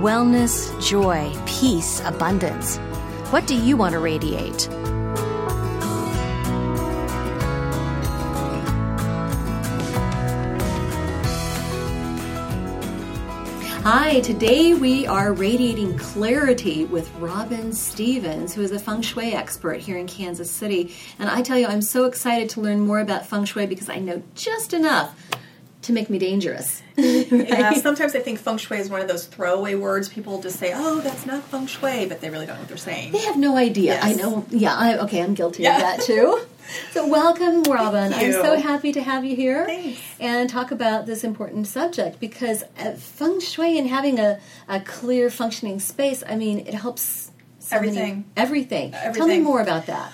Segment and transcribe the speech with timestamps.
[0.00, 2.78] wellness, joy, peace, abundance.
[3.30, 4.66] What do you want to radiate?
[13.82, 19.80] Hi, today we are radiating clarity with Robin Stevens, who is a feng shui expert
[19.80, 20.94] here in Kansas City.
[21.18, 23.98] And I tell you, I'm so excited to learn more about feng shui because I
[23.98, 25.14] know just enough
[25.82, 26.82] to make me dangerous.
[26.98, 27.26] right?
[27.30, 30.08] Yeah, sometimes I think feng shui is one of those throwaway words.
[30.08, 32.76] People just say, "Oh, that's not feng shui," but they really don't know what they're
[32.76, 33.12] saying.
[33.12, 33.94] They have no idea.
[33.94, 34.04] Yes.
[34.04, 34.44] I know.
[34.50, 34.74] Yeah.
[34.76, 35.76] I, okay, I'm guilty Yeah.
[35.76, 36.40] of that too.
[36.92, 38.14] So welcome, Robin.
[38.14, 40.00] I'm so happy to have you here Thanks.
[40.20, 45.30] and talk about this important subject because uh, feng shui and having a, a clear
[45.30, 46.22] functioning space.
[46.24, 48.24] I mean, it helps so many- Everything.
[48.36, 48.92] everything.
[49.14, 50.12] Tell me more about that.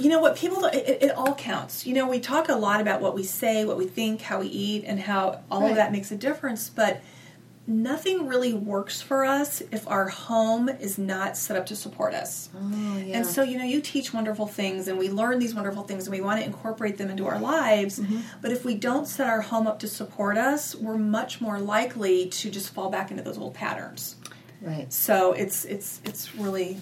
[0.00, 0.36] You know what?
[0.36, 1.86] People, don't- it, it, it all counts.
[1.86, 4.46] You know, we talk a lot about what we say, what we think, how we
[4.48, 5.70] eat, and how all Right.
[5.70, 6.68] of that makes a difference.
[6.70, 7.02] But
[7.66, 12.48] nothing really works for us if our home is not set up to support us.
[12.56, 13.18] Oh, yeah.
[13.18, 16.16] And so, you know, you teach wonderful things and we learn these wonderful things and
[16.16, 18.00] we want to incorporate them into our lives.
[18.00, 18.20] Mm-hmm.
[18.40, 22.26] But if we don't set our home up to support us, we're much more likely
[22.30, 24.16] to just fall back into those old patterns.
[24.60, 24.92] right.
[24.92, 26.78] So it's it's it's really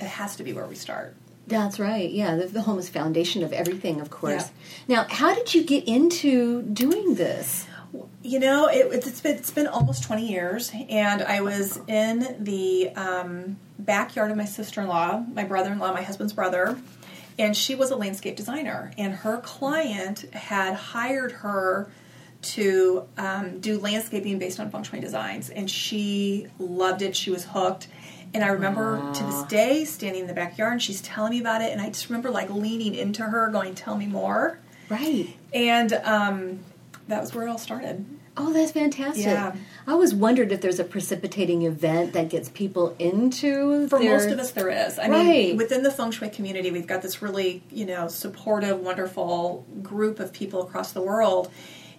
[0.00, 1.14] it has to be where we start.
[1.46, 2.10] That's right.
[2.10, 4.50] Yeah, the, the home is foundation of everything, of course.
[4.88, 7.66] Now, how did you get into doing this?
[8.22, 12.90] You know, it, it's been it's been almost twenty years, and I was in the
[12.90, 16.78] um, backyard of my sister in law, my brother in law, my husband's brother,
[17.38, 21.88] and she was a landscape designer, and her client had hired her
[22.42, 27.16] to um, do landscaping based on feng shui designs, and she loved it.
[27.16, 27.88] She was hooked.
[28.34, 31.62] And I remember to this day standing in the backyard, and she's telling me about
[31.62, 35.34] it, and I just remember like leaning into her, going, "Tell me more." Right.
[35.54, 36.60] And um,
[37.08, 38.04] that was where it all started.
[38.38, 39.24] Oh, that's fantastic.
[39.24, 39.54] Yeah.
[39.86, 44.28] I always wondered if there's a precipitating event that gets people into For their- most
[44.30, 44.98] of us, there is.
[44.98, 45.26] I Right.
[45.26, 50.20] mean, within the feng shui community, we've got this really, you know, supportive, wonderful group
[50.20, 51.50] of people across the world,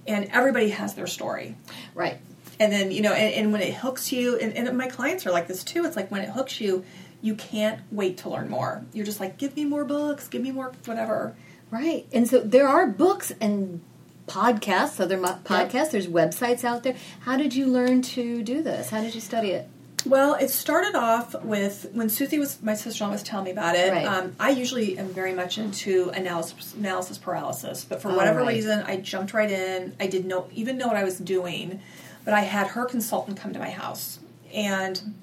[0.06, 1.56] and everybody has their story.
[1.96, 2.20] Right.
[2.60, 5.32] And then, you know, and, and when it hooks you, and, and my clients are
[5.32, 5.86] like this too.
[5.86, 6.84] It's like when it hooks you,
[7.22, 8.84] you can't wait to learn more.
[8.94, 11.36] You're just like, give me more books, give me more whatever.
[11.70, 12.08] Right.
[12.14, 13.82] And so there are books and
[14.28, 16.96] podcasts, other mo- podcasts, there's websites out there.
[17.22, 18.90] How did you learn to do this?
[18.90, 19.70] How did you study it?
[20.06, 23.92] Well, it started off with when Susie was my sister-in-law was telling me about it.
[23.92, 24.06] Right.
[24.06, 28.56] Um, I usually am very much into analysis, analysis paralysis, but for whatever right.
[28.56, 29.96] reason, I jumped right in.
[30.00, 31.82] I didn't know even know what I was doing,
[32.28, 34.20] but I had her consultant come to my house.
[34.54, 35.16] And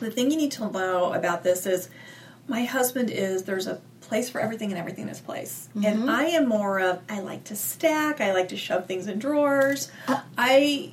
[0.00, 1.90] the thing you need to know about this is,
[2.48, 5.84] my husband is there's a place for everything and everything in its place, Mm-hmm.
[5.86, 8.22] and I am more of I like to stack.
[8.22, 9.90] I like to shove things in drawers.
[10.38, 10.92] I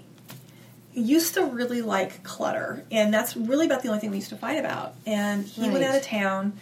[0.93, 4.35] used to really like clutter, and that's really about the only thing we used to
[4.37, 4.95] fight about.
[5.05, 6.59] And he went out of town.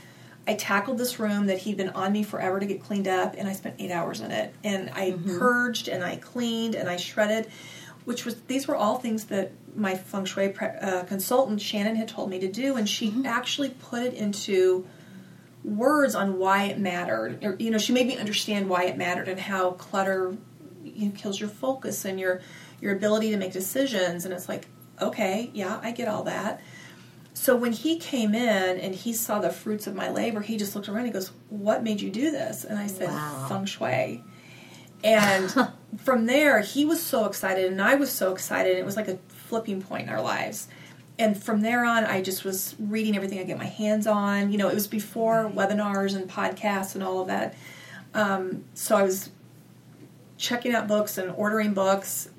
[0.47, 3.47] I tackled this room that he'd been on me forever to get cleaned up, and
[3.49, 4.53] I spent eight hours in it.
[4.63, 7.49] And I purged and I cleaned and I shredded,
[8.07, 12.07] which was these were all things that my feng shui pre- uh, consultant Shannon had
[12.07, 14.87] told me to do, and she actually put it into
[15.61, 17.43] words on why it mattered.
[17.43, 20.37] Or, you know, she made me understand why it mattered and how clutter
[20.85, 22.40] you know, kills your focus and your
[22.79, 24.23] your ability to make decisions.
[24.23, 24.67] And it's like,
[25.02, 26.61] okay, yeah, I get all that.
[27.34, 30.76] So when he came in and he saw the fruits of my labor, he just
[30.76, 30.99] looked around.
[30.99, 33.47] and He goes, "What made you do this?" And I said, Wow.
[33.49, 34.23] "Feng shui."
[35.03, 35.53] And
[35.97, 38.78] from there, he was so excited, and I was so excited.
[38.78, 40.67] It was like a flipping point in our lives.
[41.20, 44.52] And from there on, I just was reading everything I get my hands on.
[44.52, 47.55] You know, it was before webinars and podcasts and all of that.
[48.14, 49.32] Um, so I was
[50.38, 52.29] checking out books and ordering books.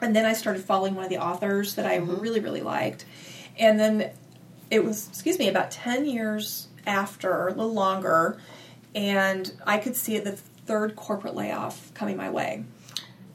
[0.00, 3.04] And then I started following one of the authors that I really, really liked.
[3.58, 4.10] And then
[4.70, 8.38] it was, excuse me, about 10 years after, a little longer,
[8.94, 10.38] and I could see the
[10.70, 12.62] third corporate layoff coming my way.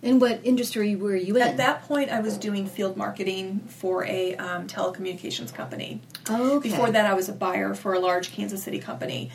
[0.01, 1.41] In what industry were you in?
[1.41, 6.01] At that point, I was doing field marketing for a um, telecommunications company.
[6.29, 6.69] Oh, okay.
[6.69, 9.31] Before that, I was a buyer for a large Kansas City company.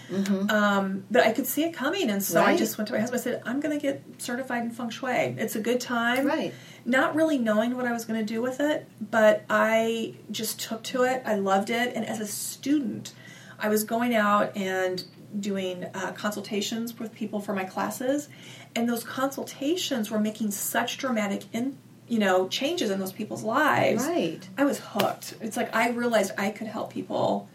[0.49, 3.21] Um, but I could see it coming, and so I just went to my husband.
[3.21, 5.35] I said, "I'm going to get certified in feng shui.
[5.37, 6.55] It's a good time." Right.
[6.87, 10.83] Not really knowing what I was going to do with it, but I just took
[10.85, 11.23] to it.
[11.27, 13.13] I loved it, and as a student,
[13.59, 15.05] I was going out and
[15.39, 18.29] doing uh, consultations with people for my classes,
[18.75, 21.79] and those consultations were making such dramatic in
[22.09, 24.05] you know changes in those people's lives.
[24.05, 24.47] Right.
[24.59, 25.35] I was hooked.
[25.41, 27.49] It's like I realized I could help people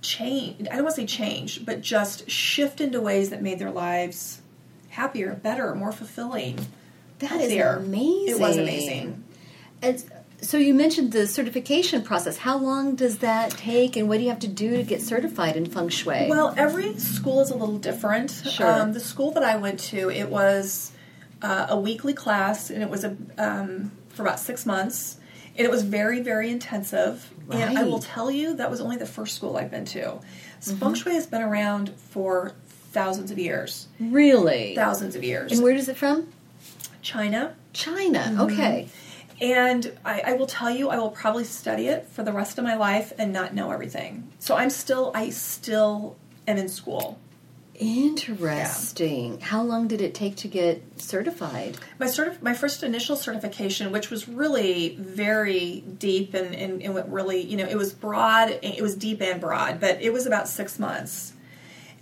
[0.00, 0.68] change.
[0.68, 4.40] I don't want to say change, but just shift into ways that made their lives
[4.90, 6.56] happier, better, more fulfilling.
[7.18, 7.76] That is healthier.
[7.76, 8.34] amazing.
[8.34, 9.24] It was amazing.
[9.82, 10.04] And
[10.40, 12.36] so you mentioned the certification process.
[12.38, 15.56] How long does that take, and what do you have to do to get certified
[15.56, 16.26] in feng shui?
[16.28, 18.30] Well, every school is a little different.
[18.30, 18.66] Sure.
[18.70, 20.92] Um, the school that I went to, it was
[21.42, 25.16] uh, a weekly class, and it was a um, for about six months,
[25.56, 27.28] and it was very, very intensive.
[27.46, 27.60] Right.
[27.60, 27.90] And I Mm-hmm.
[27.90, 30.20] will tell you, that was only the first school I've been to.
[30.60, 32.52] So Feng Shui has been around for
[32.92, 34.74] thousands of years, really?
[34.74, 35.52] thousands of years.
[35.52, 36.28] And where is it from?
[37.00, 37.54] China.
[37.72, 38.18] China.
[38.18, 38.40] Mm-hmm.
[38.40, 38.88] Okay.
[39.40, 42.64] And I, I will tell you, I will probably study it for the rest of
[42.64, 44.30] my life and not know everything.
[44.38, 47.18] So I'm still, I still am in school.
[47.76, 49.38] Interesting.
[49.38, 51.78] How long did it take to get certified?
[52.00, 57.08] My certif- my first initial certification, which was really very deep and, and, and what
[57.10, 60.48] really, you know, it was broad, it was deep and broad, but it was about
[60.48, 61.34] six months.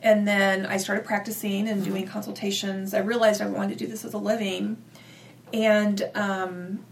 [0.00, 2.94] And then I started practicing and doing consultations.
[2.94, 4.82] I realized I wanted to do this as a living.
[5.52, 6.84] And, um,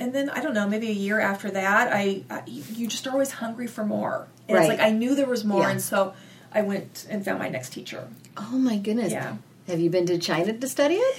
[0.00, 3.10] and then I don't know, maybe a year after that, I, I you just are
[3.12, 4.26] always hungry for more.
[4.48, 4.62] And Right.
[4.70, 5.70] it's like I knew there was more, Yeah.
[5.70, 6.14] and so
[6.52, 8.08] I went and found my next teacher.
[8.36, 9.12] Oh my goodness.
[9.12, 9.36] Yeah.
[9.68, 11.16] Have you been to China to study it?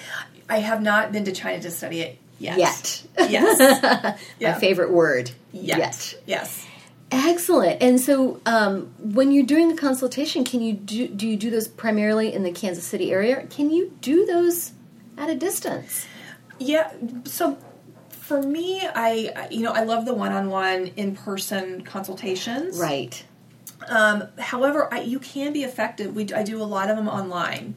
[0.50, 2.58] I have not been to China to study it yet.
[2.58, 3.04] Yet.
[3.30, 3.60] Yes.
[4.40, 4.54] Yeah.
[4.54, 5.32] My favorite word.
[5.52, 6.16] Yet.
[6.26, 6.66] Yes.
[7.12, 7.82] Excellent.
[7.82, 11.68] And so, um, when you're doing a consultation, can you do do you do those
[11.68, 13.46] primarily in the Kansas City area?
[13.50, 14.72] Can you do those
[15.18, 16.06] at a distance?
[16.60, 16.92] Yeah.
[17.26, 17.58] So
[18.28, 22.78] for me, I you know I love the one-on-one in-person consultations.
[22.78, 23.24] Right.
[23.88, 26.16] Um, however, I, you can be effective.
[26.16, 27.76] We I do a lot of them online.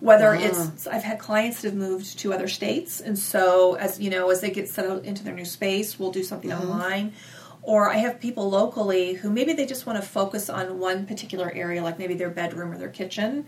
[0.00, 0.40] Whether Ah.
[0.46, 4.30] it's I've had clients that have moved to other states, and so as you know,
[4.30, 6.70] as they get settled into their new space, we'll do something Mm-hmm.
[6.70, 7.12] online.
[7.64, 11.52] Or I have people locally who maybe they just want to focus on one particular
[11.54, 13.46] area, like maybe their bedroom or their kitchen,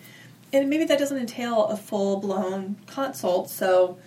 [0.53, 3.51] and maybe that doesn't entail a full blown consult.
[3.51, 3.99] So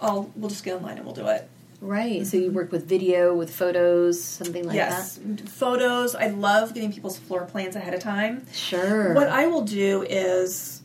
[0.00, 1.48] I'll we'll just get online and we'll do it.
[1.80, 2.26] Right.
[2.26, 4.90] So you work with video, with photos, something like that?
[4.90, 6.14] yes, photos.
[6.14, 8.46] I love getting people's floor plans ahead of time.
[8.52, 9.14] Sure.
[9.14, 10.82] What I will do is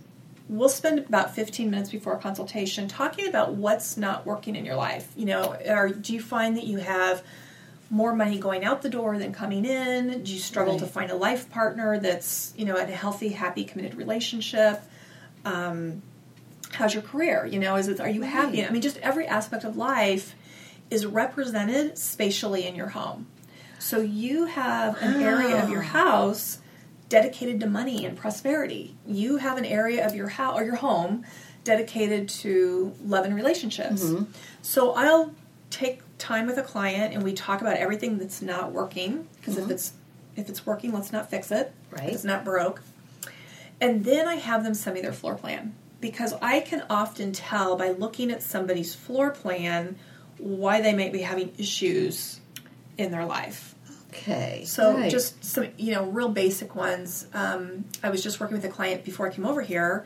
[0.49, 4.75] we'll spend about 15 minutes before a consultation talking about what's not working in your
[4.75, 5.11] life.
[5.15, 7.23] You know, or do you find that you have
[7.89, 10.23] more money going out the door than coming in?
[10.23, 13.63] Do you struggle to find a life partner that's, you know, at a healthy, happy,
[13.63, 14.81] committed relationship?
[15.43, 16.03] Um,
[16.71, 17.47] how's your career?
[17.47, 18.61] You know, is it are you happy?
[18.61, 18.69] Right.
[18.69, 20.35] I mean, just every aspect of life
[20.89, 23.27] is represented spatially in your home.
[23.79, 25.87] So you have an area of your ah.
[25.87, 26.59] house
[27.09, 28.95] dedicated to money and prosperity.
[29.05, 31.25] You have an area of your house or your home
[31.63, 34.03] dedicated to love and relationships.
[34.03, 34.31] Mm-hmm.
[34.61, 35.33] So I'll
[35.69, 39.63] take time with a client and we talk about everything that's not working because if
[39.63, 39.73] mm-hmm.
[39.73, 39.93] it's
[40.35, 41.73] if it's working, let's not fix it.
[41.91, 42.09] If Right.
[42.09, 42.81] It's not broke.
[43.79, 47.75] And then I have them send me their floor plan because I can often tell
[47.75, 49.97] by looking at somebody's floor plan
[50.43, 52.39] why they may be having issues
[52.97, 53.73] in their life.
[54.09, 54.63] Okay.
[54.65, 55.09] So Right.
[55.09, 57.25] just some, you know, real basic ones.
[57.33, 60.05] Um, I was just working with a client before I came over here,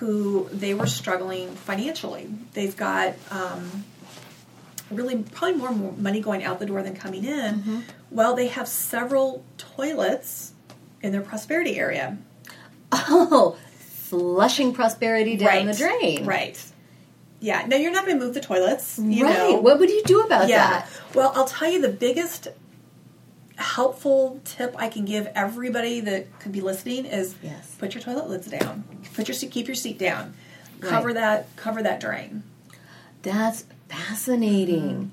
[0.00, 2.28] who they were struggling financially.
[2.54, 3.84] They've got um,
[4.90, 7.54] really probably more money going out the door than coming in.
[7.60, 7.80] Mm-hmm.
[8.10, 10.52] Well, they have several toilets
[11.02, 12.18] in their prosperity area.
[12.92, 16.24] oh, flushing prosperity down the drain.
[16.26, 16.62] Right.
[17.40, 17.64] Yeah.
[17.66, 18.98] Now you're not going to move the toilets.
[18.98, 19.36] You right.
[19.36, 19.60] Know.
[19.60, 20.70] What would you do about yeah.
[20.70, 20.88] that?
[21.14, 22.48] Well, I'll tell you the biggest
[23.56, 27.74] helpful tip I can give everybody that could be listening is Yes.
[27.78, 28.84] put your toilet lids down.
[29.14, 30.34] Put your seat, keep your seat down.
[30.80, 32.44] Cover that cover that drain.
[33.22, 34.80] That's fascinating.
[34.90, 35.04] Mm-hmm.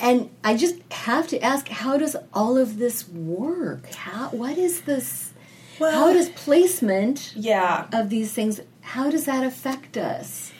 [0.00, 3.92] And I just have to ask, how does all of this work?
[3.94, 5.32] How what is this
[5.78, 7.86] Well- how does placement Yeah.
[7.92, 10.50] of these things how does that affect us?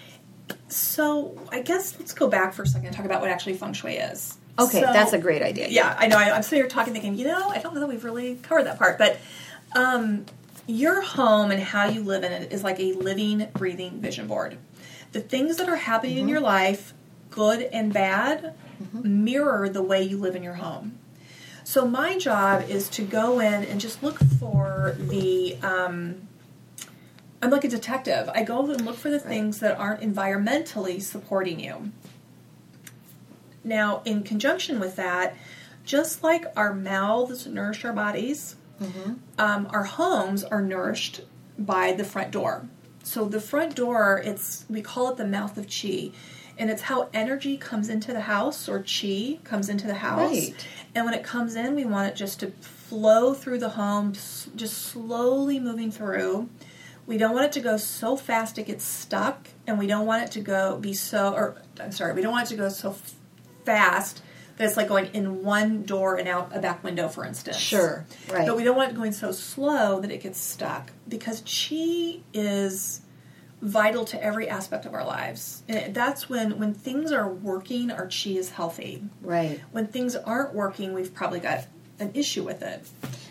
[0.73, 3.73] So I guess let's go back for a second and talk about what actually feng
[3.73, 4.37] shui is.
[4.59, 5.69] Okay, So- that's a great idea.
[5.69, 6.17] Yeah, I know.
[6.17, 8.65] I, I'm sitting here talking, thinking, you know, I don't know that we've really covered
[8.65, 9.19] that part, but
[9.75, 10.27] um,
[10.67, 14.59] your home and how you live in it is like a living, breathing vision board.
[15.13, 16.95] The things that are happening in your life,
[17.31, 18.55] good and bad,
[18.93, 20.99] mirror the way you live in your home.
[21.65, 25.57] So my job is to go in and just look for the.
[25.63, 26.29] Um,
[27.43, 28.29] I'm like a detective.
[28.35, 31.91] I go and look for the things that aren't environmentally supporting you.
[33.65, 35.37] Now, in conjunction with that,
[35.85, 38.57] just like our mouths nourish our bodies,
[39.39, 41.23] um, our homes are nourished
[41.59, 42.69] by the front door.
[43.03, 46.11] So the front door, it's we call it the mouth of chi,
[46.59, 50.31] and it's how energy comes into the house or chi comes into the house.
[50.31, 50.67] Right.
[50.95, 54.79] And when it comes in, we want it just to flow through the home, just
[54.79, 56.49] slowly moving through.
[57.11, 60.23] We don't want it to go so fast it gets stuck, and we don't want
[60.23, 61.35] it to go be so.
[61.35, 63.15] Or I'm sorry, we don't want it to go so f-
[63.65, 64.23] fast
[64.57, 67.57] that it's like going in one door and out a back window, for instance.
[67.57, 68.47] Sure, right.
[68.47, 73.01] But we don't want it going so slow that it gets stuck because chi is
[73.61, 75.65] vital to every aspect of our lives.
[75.67, 79.03] And that's when when things are working, our chi is healthy.
[79.21, 79.61] Right.
[79.73, 81.67] When things aren't working, we've probably got
[81.99, 82.89] an issue with it.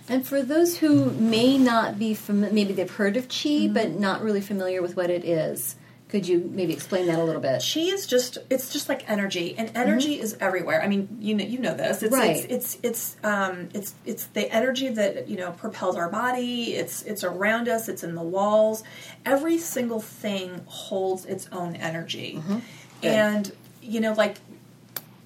[0.10, 3.36] And for those who may not be familiar, maybe they've heard of chi,
[3.70, 3.74] Mm-hmm.
[3.74, 5.76] but not really familiar with what it is.
[6.10, 7.64] Could you maybe explain that a little bit?
[7.72, 10.82] Chi is just it's just like energy, and energy is everywhere.
[10.82, 12.02] I mean, you know, you know this.
[12.02, 12.28] It's, Mm-hmm.
[12.28, 12.38] Right.
[12.50, 16.74] It's it's it's um it's it's the energy that you know propels our body.
[16.74, 17.88] It's it's around us.
[17.88, 18.84] It's in the walls.
[19.24, 22.58] Every single thing holds its own energy, Mm-hmm.
[23.04, 23.52] and
[23.84, 24.38] you know, like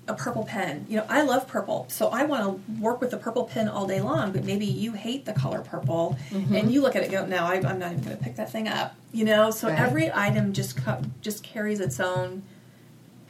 [0.07, 0.85] a purple pen.
[0.89, 3.87] You know, I love purple, so I want to work with the purple pen all
[3.87, 4.31] day long.
[4.33, 6.55] But maybe you hate the color purple, Mm-hmm.
[6.55, 8.35] and you look at it, and go, "No, I, I'm not even going to pick
[8.35, 9.79] that thing up." You know, so Right.
[9.79, 12.43] every item just co- just carries its own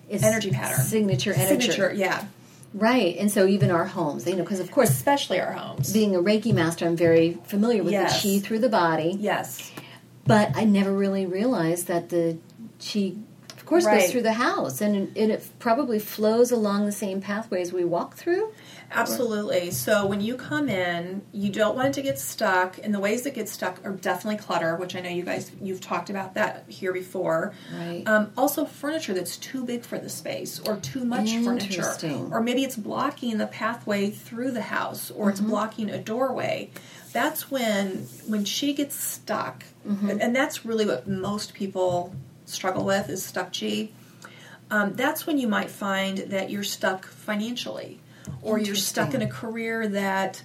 [0.09, 1.61] It's energy pattern, Signature energy.
[1.71, 1.93] signature.
[1.93, 2.25] Yeah,
[2.73, 3.15] Right.
[3.17, 5.93] And so even our homes, you know, because of course, especially our homes.
[5.93, 8.23] being a Reiki master, I'm very familiar with Yes.
[8.23, 9.15] the chi through the body.
[9.19, 9.71] yes,
[10.25, 12.37] But I never really realized that the
[12.83, 13.13] chi,
[13.73, 14.01] course, Right.
[14.01, 18.15] goes through the house, and, and it probably flows along the same pathways we walk
[18.15, 18.51] through.
[18.91, 19.71] absolutely.
[19.71, 23.23] So when you come in, you don't want it to get stuck, and the ways
[23.23, 26.65] that get stuck are definitely clutter, which I know you guys you've talked about that
[26.67, 27.53] here before.
[27.75, 28.03] Right.
[28.05, 31.81] Um, also, furniture that's too big for the space, or too much furniture,
[32.31, 35.29] or maybe it's blocking the pathway through the house, or Mm-hmm.
[35.29, 36.69] it's blocking a doorway.
[37.13, 40.09] That's when when chi gets stuck, Mm-hmm.
[40.11, 42.13] and, and that's really what most people
[42.53, 43.89] struggle with is stuck chi.
[44.71, 47.99] Um, that's when you might find that you're stuck financially,
[48.41, 50.41] or you're stuck in a career that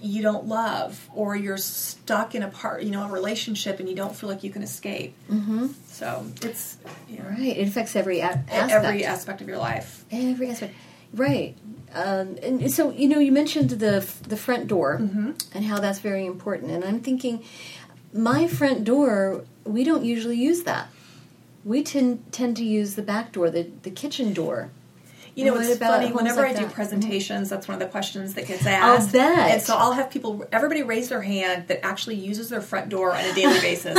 [0.00, 3.94] you don't love, or you're stuck in a part, you know, a relationship, and you
[3.94, 5.14] don't feel like you can escape.
[5.30, 5.68] Mm-hmm.
[5.86, 6.76] So it's
[7.08, 7.56] yeah, Right.
[7.56, 8.72] It affects every a- aspect.
[8.72, 10.04] every aspect of your life.
[10.10, 10.74] Every aspect.
[11.14, 11.56] Right.
[11.94, 14.94] Um, and so, you know, you mentioned the the front door
[15.54, 16.72] and how that's very important.
[16.72, 17.44] And I'm thinking,
[18.12, 20.88] my front door, we don't usually use that.
[21.64, 24.70] We tend tend to use the back door, the, the kitchen door.
[25.34, 26.12] You know, What it's funny.
[26.12, 26.74] Whenever like I do that?
[26.74, 29.12] presentations, that's one of the questions that gets asked.
[29.12, 29.50] bet.
[29.50, 33.12] And so I'll have people, everybody raise their hand that actually uses their front door
[33.14, 33.96] on a daily basis.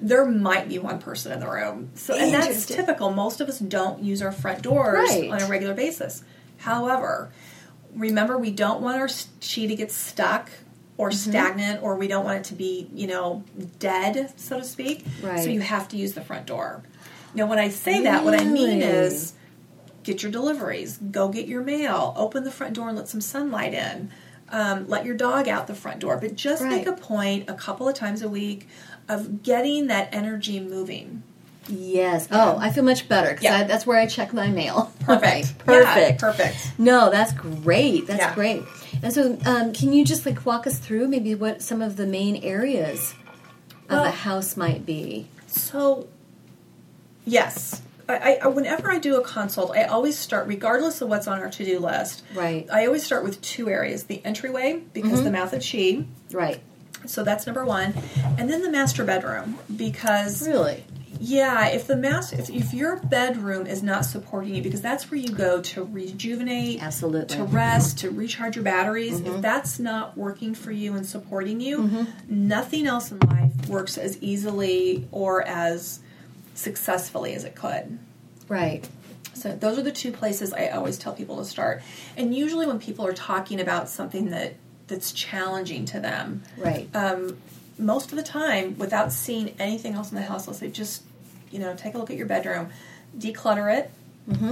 [0.00, 1.90] there might be one person in the room.
[1.94, 3.10] So, and that's typical.
[3.12, 5.30] Most of us don't use our front doors Right.
[5.30, 6.24] on a regular basis.
[6.58, 7.30] However,
[7.94, 10.50] remember we don't want our chi to get stuck
[10.98, 11.30] or Mm-hmm.
[11.30, 13.42] stagnant, or we don't want it to be, you know,
[13.78, 15.04] dead, so to speak.
[15.22, 15.42] Right.
[15.42, 16.82] So you have to use the front door.
[17.34, 19.32] Now, when I say that, what I mean is
[20.02, 23.74] get your deliveries, go get your mail, open the front door and let some sunlight
[23.74, 24.10] in.
[24.50, 27.88] Um, let your dog out the front door, but just make a point a couple
[27.88, 28.68] of times a week
[29.08, 31.22] of getting that energy moving.
[31.68, 32.28] Yes.
[32.30, 33.64] Oh, I feel much better because Yeah.
[33.64, 34.92] that's where I check my mail.
[35.00, 35.54] Perfect.
[35.66, 35.74] Right.
[35.74, 36.20] Yeah, Perfect.
[36.20, 36.56] perfect.
[36.78, 38.06] No, that's great.
[38.06, 38.62] That's great.
[39.02, 42.06] And so, um, can you just like walk us through maybe what some of the
[42.06, 43.14] main areas
[43.88, 45.28] of a house might be?
[45.46, 46.08] So,
[47.24, 47.82] yes.
[48.08, 51.50] I, I, whenever I do a consult, I always start, regardless of what's on our
[51.50, 52.24] to do list.
[52.34, 52.68] Right.
[52.70, 55.24] I always start with two areas: the entryway, because mm-hmm.
[55.24, 56.04] the mouth of chi.
[56.32, 56.60] Right.
[57.06, 57.94] So that's number one,
[58.38, 60.84] and then the master bedroom, because Really?
[61.24, 65.20] Yeah, if the mass if, if your bedroom is not supporting you because that's where
[65.20, 67.36] you go to rejuvenate, Absolutely.
[67.36, 69.40] to rest, to recharge your batteries, if mm-hmm.
[69.40, 72.04] that's not working for you and supporting you, mm-hmm.
[72.26, 76.00] nothing else in life works as easily or as
[76.54, 77.98] successfully as it could.
[78.48, 78.88] Right.
[79.34, 81.82] So those are the two places I always tell people to start.
[82.16, 84.54] And usually when people are talking about something that
[84.88, 86.88] that's challenging to them, Right.
[86.94, 87.38] um,
[87.78, 91.02] most of the time, without seeing anything else in the house, I'll say just,
[91.50, 92.68] you know, take a look at your bedroom,
[93.18, 93.90] declutter it,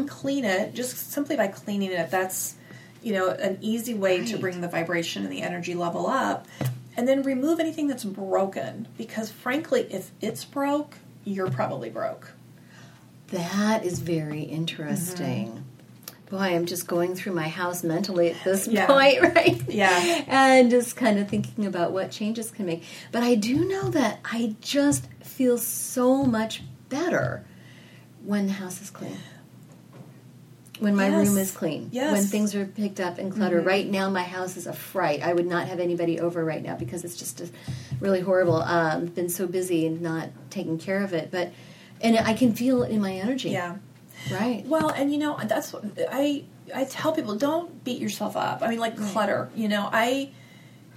[0.09, 2.11] clean it just simply by cleaning it.
[2.11, 2.55] That's
[3.03, 6.47] you know an easy way to bring the vibration and the energy level up,
[6.97, 8.89] and then remove anything that's broken.
[8.99, 10.97] Because frankly, if it's broke,
[11.31, 12.33] you're probably broke.
[13.29, 15.65] That is very interesting.
[16.31, 18.87] Boy, I'm just going through my house mentally at this Yeah.
[18.87, 19.61] point, right?
[19.69, 20.25] Yeah.
[20.29, 22.83] And just kind of thinking about what changes can make.
[23.13, 27.45] But I do know that I just feel so much better
[28.25, 29.17] when the house is clean.
[30.81, 31.29] When my Yes.
[31.29, 31.89] room is clean.
[31.93, 32.13] Yes.
[32.13, 33.65] When things are picked up and cluttered.
[33.67, 35.23] Right now, my house is a fright.
[35.23, 37.49] I would not have anybody over right now because it's just a,
[38.01, 38.63] really horrible.
[38.63, 41.31] Um, been so busy and not taking care of it.
[41.31, 41.53] But,
[42.01, 43.51] and I can feel it in my energy.
[43.51, 43.77] Yeah.
[44.31, 44.65] Right.
[44.67, 46.45] Well, and you know that's what I
[46.75, 48.63] I tell people don't beat yourself up.
[48.63, 49.51] I mean, like clutter.
[49.55, 50.31] You know, I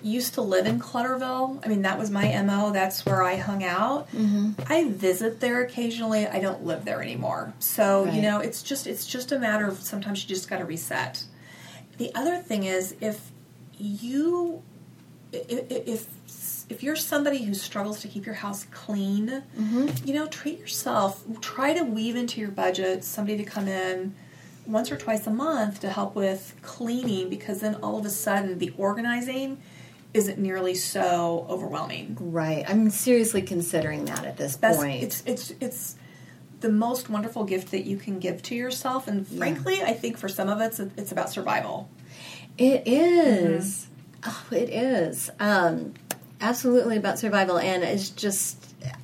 [0.03, 1.59] used to live in Clutterville.
[1.65, 2.71] I mean, that was my mo.
[2.71, 4.09] That's where I hung out.
[4.11, 4.51] Mm-hmm.
[4.67, 6.27] I visit there occasionally.
[6.27, 7.53] I don't live there anymore.
[7.59, 8.13] So Right.
[8.13, 11.23] you know, it's just it's just a matter of sometimes you just got to reset.
[11.97, 13.31] The other thing is if
[13.77, 14.61] you
[15.31, 16.07] if, if
[16.69, 19.43] if you're somebody who struggles to keep your house clean,
[20.05, 21.23] you know, treat yourself.
[21.41, 24.15] Try to weave into your budget somebody to come in
[24.65, 28.59] once or twice a month to help with cleaning because then all of a sudden
[28.59, 29.61] the organizing
[30.13, 32.17] isn't nearly so overwhelming.
[32.19, 32.63] Right.
[32.69, 35.03] I'm seriously considering that at this That's point.
[35.03, 35.95] it's it's it's
[36.61, 40.29] the most wonderful gift that you can give to yourself and frankly, I think for
[40.29, 41.89] some of us it's about survival.
[42.57, 43.87] It is.
[44.25, 45.29] Oh, it is.
[45.39, 45.93] Um,
[46.39, 48.59] absolutely about survival, and it's just.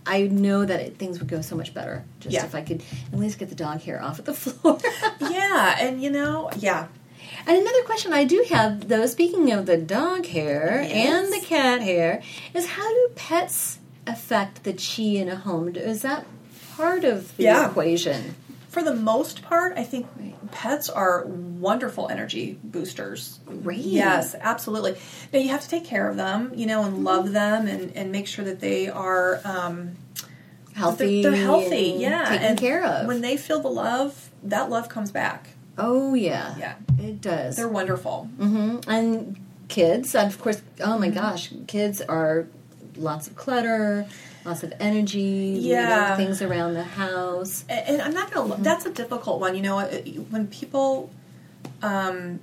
[0.05, 2.43] I know that it, things would go so much better just Yeah.
[2.45, 4.77] if I could at least get the dog hair off of the floor.
[5.21, 6.87] yeah, and you know, yeah.
[7.47, 11.81] And another question I do have, though, speaking of the dog hair and the cat
[11.81, 12.21] hair,
[12.53, 15.75] is how do pets affect the chi in a home?
[15.75, 16.25] Is that
[16.75, 17.69] part of the Yeah.
[17.69, 18.35] equation?
[18.69, 20.51] For the most part, I think Right.
[20.51, 23.39] pets are wonderful energy boosters.
[23.63, 23.79] Great.
[23.79, 24.95] Yes, absolutely.
[25.33, 28.11] Now you have to take care of them, you know, and love them, and, and
[28.11, 29.91] make sure that they are um,
[30.75, 31.23] Healthy.
[31.23, 33.07] They're, they're healthy, yeah, Taken and care of.
[33.07, 35.49] When they feel the love, that love comes back.
[35.79, 36.55] Oh, yeah.
[36.57, 36.75] Yeah.
[36.99, 37.55] It does.
[37.55, 38.29] They're wonderful.
[38.37, 38.89] Mm-hmm.
[38.89, 39.37] And
[39.67, 42.47] kids, and of course, oh my gosh, kids are
[42.95, 44.07] lots of clutter,
[44.45, 46.15] lots of energy, Yeah.
[46.17, 47.65] things around the house.
[47.69, 48.57] And, and I'm not gonna.
[48.57, 49.55] That's a difficult one.
[49.55, 49.87] You know, uh,
[50.29, 51.09] when people,
[51.81, 52.39] um,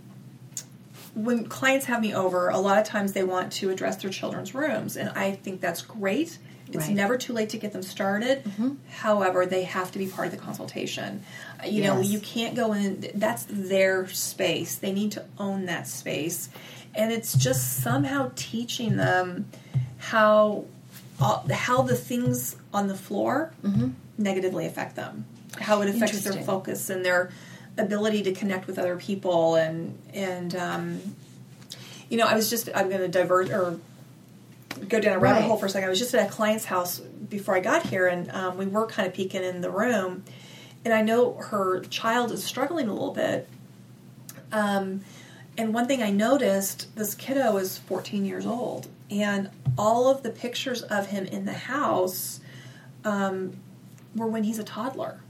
[1.14, 4.54] when clients have me over, a lot of times they want to address their children's
[4.54, 6.38] rooms, and I think that's great.
[6.68, 6.90] It's Right.
[6.96, 8.42] never too late to get them started.
[8.90, 11.22] However, they have to be part of the consultation.
[11.62, 13.06] Uh, You know, you can't go in.
[13.14, 14.74] That's their space.
[14.76, 16.48] They need to own that space,
[16.94, 19.46] and it's just somehow teaching them
[19.98, 20.64] how
[21.20, 23.52] uh, how the things on the floor
[24.18, 25.24] negatively affect them,
[25.60, 27.30] how it affects their focus and their
[27.78, 31.00] ability to connect with other people, and and um,
[32.10, 33.78] you know, I was just I'm going to divert or
[34.88, 35.46] go down a rabbit Right.
[35.48, 35.86] hole for a second.
[35.86, 38.86] I was just at a client's house before I got here, and um, we were
[38.86, 40.24] kind of peeking in the room,
[40.84, 43.48] and I know her child is struggling a little bit.
[44.52, 45.00] Um,
[45.58, 50.30] and one thing I noticed, this kiddo is 14 years old, and all of the
[50.30, 52.40] pictures of him in the house
[53.04, 53.56] um,
[54.14, 55.20] were when he's a toddler.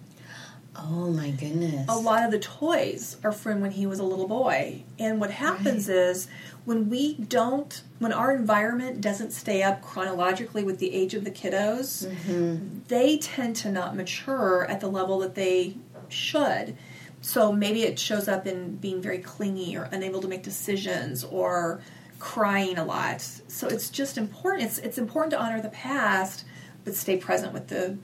[0.78, 1.86] Oh my goodness.
[1.88, 4.84] A lot of the toys are from when he was a little boy.
[4.98, 6.28] And what happens is
[6.64, 11.30] when we don't, when our environment doesn't stay up chronologically with the age of the
[11.30, 12.80] kiddos, mm-hmm.
[12.88, 15.76] they tend to not mature at the level that they
[16.08, 16.76] should.
[17.20, 21.80] So maybe it shows up in being very clingy or unable to make decisions or
[22.18, 23.20] crying a lot.
[23.20, 24.64] So it's just important.
[24.64, 26.44] It's it's important to honor the past,
[26.84, 27.98] but stay present with the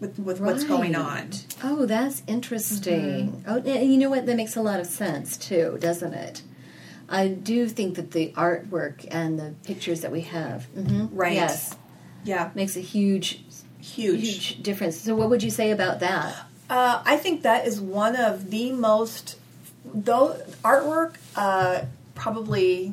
[0.00, 1.30] with, with what's going on.
[1.62, 3.42] Oh, that's interesting.
[3.46, 3.68] Mm-hmm.
[3.68, 4.26] Oh, you know what?
[4.26, 6.42] That makes a lot of sense too, doesn't it?
[7.08, 11.32] I do think that the artwork and the pictures that we have, hmm Right.
[11.32, 11.74] Yes,
[12.22, 13.42] Yeah, makes a huge,
[13.80, 14.20] huge.
[14.20, 14.96] huge difference.
[15.00, 16.36] So, what would you say about that?
[16.68, 19.36] Uh, I think that is one of the most,
[19.86, 21.84] though artwork uh,
[22.14, 22.92] probably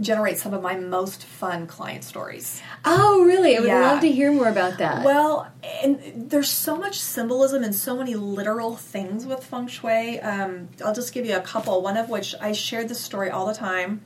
[0.00, 2.60] generates some of my most fun client stories.
[2.84, 3.56] Oh, really?
[3.56, 3.80] I would Yeah.
[3.92, 5.04] love to hear more about that.
[5.04, 5.48] Well,
[5.82, 10.20] and there's so much symbolism and so many literal things with feng shui.
[10.20, 11.80] Um, I'll just give you a couple.
[11.82, 14.02] One of which I shared this story all the time,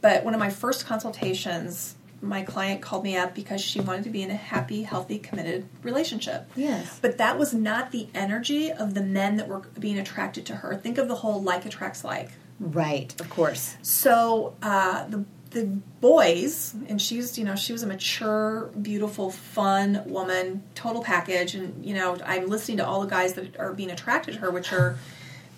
[0.00, 4.10] but one of my first consultations, my client called me up because she wanted to
[4.10, 6.48] be in a happy, healthy, committed relationship.
[6.54, 6.98] Yes.
[7.00, 10.76] But that was not the energy of the men that were being attracted to her.
[10.76, 12.30] Think of the whole like attracts like.
[12.60, 13.76] Right, of course.
[13.82, 15.66] So uh, the the
[16.00, 21.54] boys, and she's, you know, she was a mature, beautiful, fun woman, total package.
[21.54, 24.50] And, you know, I'm listening to all the guys that are being attracted to her,
[24.50, 24.96] which are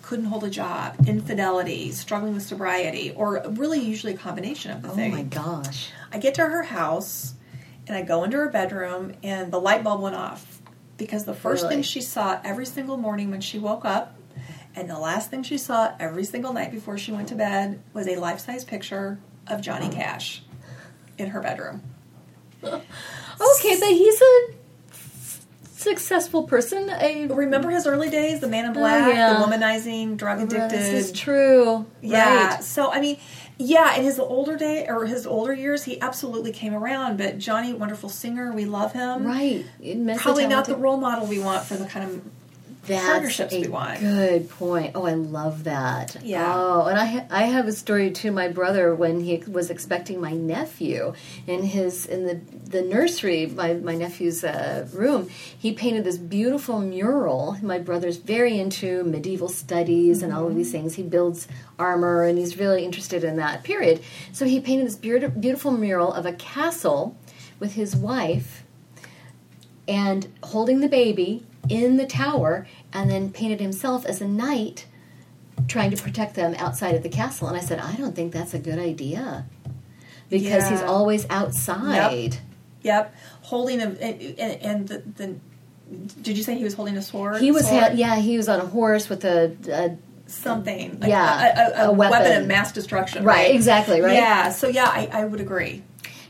[0.01, 4.89] couldn't hold a job, infidelity, struggling with sobriety, or really usually a combination of the
[4.89, 5.11] Oh thing.
[5.11, 5.89] my gosh.
[6.11, 7.33] I get to her house
[7.87, 10.61] and I go into her bedroom and the light bulb went off
[10.97, 11.75] because the first Really?
[11.75, 14.14] thing she saw every single morning when she woke up
[14.75, 18.07] and the last thing she saw every single night before she went to bed was
[18.07, 20.43] a life-size picture of Johnny Cash
[21.17, 21.81] in her bedroom.
[23.57, 24.47] Okay, but he's a
[25.75, 26.89] successful person.
[26.89, 29.33] A Remember his early days, the man in oh, black, Oh, yeah.
[29.33, 30.69] the womanizing, drug addicted.
[30.71, 31.85] This is true.
[32.01, 32.53] Yeah.
[32.55, 32.63] Right.
[32.63, 33.17] So I mean,
[33.57, 37.17] yeah, in his older day or his older years, he absolutely came around.
[37.17, 39.25] But Johnny, wonderful singer, we love him.
[39.25, 39.65] Right.
[40.17, 42.21] Probably not the role model we want for the kind of
[42.87, 43.99] That's partnerships a we want.
[43.99, 44.91] Good point.
[44.95, 46.17] Oh, I love that.
[46.23, 46.53] Yeah.
[46.55, 48.31] Oh, and I ha- I have a story too.
[48.31, 51.13] My brother, when he was expecting my nephew
[51.47, 56.79] in his in the the nursery, my my nephew's uh, room, he painted this beautiful
[56.79, 57.57] mural.
[57.61, 60.95] My brother's very into medieval studies and all of these things.
[60.95, 64.01] He builds armor and he's really interested in that period.
[64.31, 67.15] So he painted this beautiful beautiful mural of a castle
[67.59, 68.63] with his wife
[69.87, 74.85] and holding the baby in the tower and then painted himself as a knight
[75.67, 78.53] trying to protect them outside of the castle and i said i don't think that's
[78.53, 79.45] a good idea
[80.29, 82.37] because he's always outside
[82.83, 84.21] Yep, holding a and,
[84.61, 85.35] and, the, the.
[86.21, 87.41] Did you say he was holding a sword?
[87.41, 87.81] he was Sword?
[87.83, 89.97] ha- yeah he was on a horse with a, a
[90.29, 90.99] something.
[90.99, 92.19] like Yeah, a, a, a a weapon.
[92.19, 92.41] weapon.
[92.43, 93.23] of mass destruction.
[93.23, 94.13] Right, exactly, right?
[94.13, 94.49] Yeah.
[94.51, 95.81] So yeah, I, I would agree.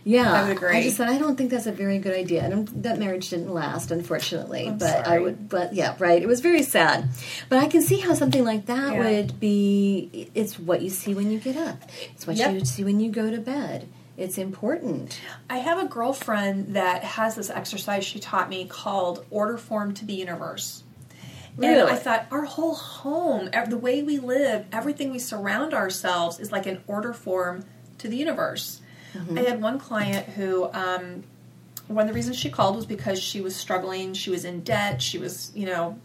[0.07, 0.77] Yeah I would agree.
[0.77, 3.51] i just said i don't think that's a very good idea and that marriage didn't
[3.53, 7.09] last unfortunately I'm but i would but yeah right it was very sad
[7.49, 8.99] but i can see how something like that Yeah.
[8.99, 11.81] would be it's what you see when you get up
[12.13, 12.53] it's what Yep.
[12.53, 13.87] you see when you go to bed
[14.17, 19.57] it's important I have a girlfriend that has this exercise she taught me called order
[19.57, 20.83] form to the universe.
[21.57, 21.91] And Really?
[21.91, 26.65] I thought our whole home, the way we live, everything we surround ourselves is like
[26.65, 27.65] an order form
[27.99, 28.79] to the universe.
[29.35, 31.23] I had one client who, um,
[31.87, 34.13] one of the reasons she called was because she was struggling.
[34.13, 35.01] She was in debt.
[35.01, 35.99] She was, you know,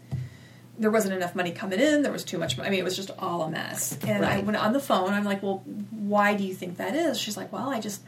[0.77, 2.01] there wasn't enough money coming in.
[2.01, 2.67] There was too much money.
[2.67, 3.97] I mean, it was just all a mess.
[4.07, 5.13] And I went on the phone.
[5.13, 7.19] I'm like, well, why do you think that is?
[7.19, 8.01] She's like, well, I just,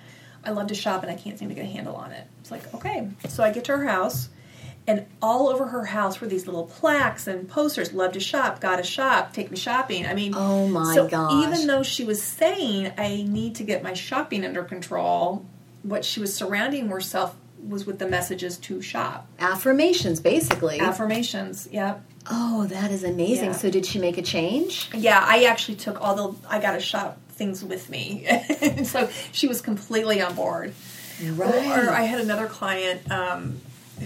[0.44, 2.28] I love to shop and I can't seem to get a handle on it.
[2.42, 3.10] It's like, okay.
[3.30, 4.30] So I get to her house,
[4.86, 8.84] and all over her house were these little plaques and posters love to shop, gotta
[8.84, 10.06] shop, take me shopping.
[10.06, 11.46] I mean, Oh my so gosh.
[11.48, 15.46] even though she was saying, I need to get my shopping under control,
[15.84, 19.26] what she was surrounding herself was with the messages to shop.
[19.40, 22.04] affirmations basically Affirmations, yep.
[22.30, 23.52] oh that is amazing Yeah.
[23.54, 27.18] so did she make a change Yeah, I actually took all the I gotta shop
[27.30, 28.28] things with me.
[28.84, 30.74] so she was completely on board.
[31.38, 33.60] Or I had another client um,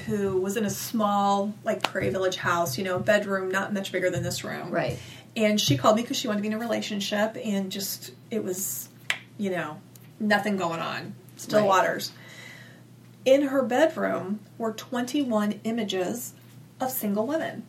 [0.06, 4.10] who was in a small, like Prairie Village house, you know, bedroom not much bigger
[4.10, 4.70] than this room.
[4.70, 4.98] Right.
[5.36, 8.44] And she called me because she wanted to be in a relationship, and just it
[8.44, 8.90] was,
[9.38, 9.80] you know,
[10.20, 11.68] nothing going on, still Right.
[11.68, 12.12] waters.
[13.24, 16.34] In her bedroom were 21 images
[16.80, 17.64] of single women.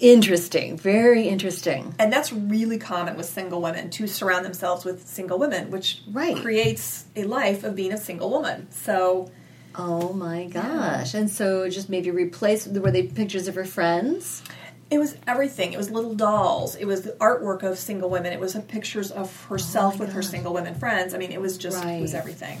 [0.00, 5.38] interesting very interesting And that's really common with single women to surround themselves with single
[5.38, 6.36] women, which Right.
[6.36, 8.66] creates a life of being a single woman.
[8.72, 9.30] So,
[9.76, 14.42] oh my gosh and so just maybe replace were they pictures of her friends
[14.90, 15.72] It was everything.
[15.72, 16.76] It was little dolls.
[16.76, 18.30] It was the artwork of single women.
[18.30, 21.14] It was pictures of herself Oh with her single women friends.
[21.14, 22.58] I mean, it was just it was everything.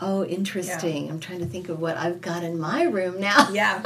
[0.00, 3.82] oh interesting i'm trying to think of what i've got in my room now Yeah,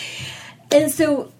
[0.72, 1.30] and so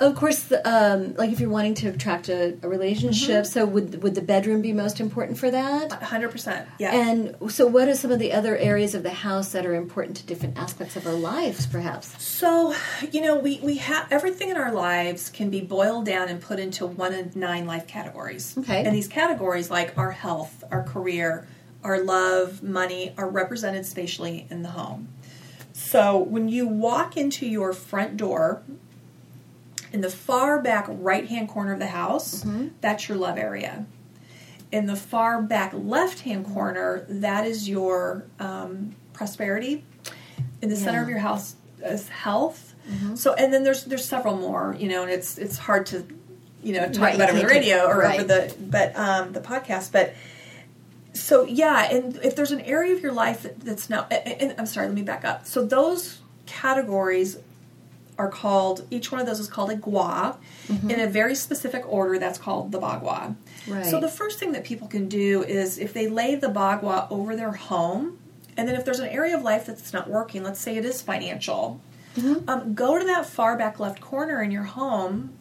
[0.00, 4.14] of course um, like if you're wanting to attract a, a relationship so would would
[4.14, 6.68] the bedroom be most important for that hundred percent.
[6.78, 6.94] Yeah.
[6.94, 10.16] And so, what are some of the other areas of the house that are important
[10.18, 12.22] to different aspects of our lives, perhaps?
[12.22, 12.74] so,
[13.10, 16.58] you know, we we have everything in our lives can be boiled down and put
[16.58, 18.56] into one of nine life categories.
[18.58, 18.84] Okay.
[18.84, 21.46] And these categories, like our health, our career,
[21.82, 25.08] our love, money, are represented spatially in the home.
[25.72, 28.62] So when you walk into your front door,
[29.94, 32.44] in the far back right hand corner of the house,
[32.80, 33.86] that's your love area.
[34.72, 39.84] In the far back left hand corner, that is your um, prosperity.
[40.60, 41.54] In the center of your house
[41.84, 42.74] is health.
[43.14, 46.04] So, and then there's there's several more, you know, and it's it's hard to,
[46.62, 48.18] you know, talk Right, about over the radio or right.
[48.20, 50.12] over the but um, the podcast, but
[51.12, 54.54] so yeah, and if there's an area of your life that, that's not, and, and
[54.58, 55.46] I'm sorry, let me back up.
[55.46, 57.38] So those categories
[58.18, 60.36] are called each one of those is called a gua
[60.88, 63.34] in a very specific order that's called the bagua
[63.66, 63.84] Right.
[63.86, 67.34] so the first thing that people can do is if they lay the bagua over
[67.36, 68.18] their home
[68.56, 71.02] and then if there's an area of life that's not working let's say it is
[71.02, 71.80] financial
[72.46, 75.32] um, go to that far back left corner in your home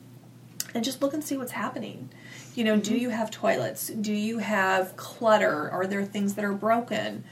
[0.73, 2.09] and just look and see what's happening.
[2.55, 3.89] You know, do you have toilets?
[3.89, 5.69] Do you have clutter?
[5.69, 7.23] Are there things that are broken?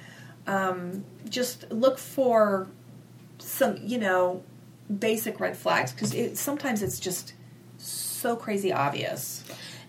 [0.46, 2.68] Um, just look for
[3.40, 4.44] some, you know,
[5.00, 7.34] basic red flags because it, sometimes it's just
[7.78, 9.44] so crazy obvious.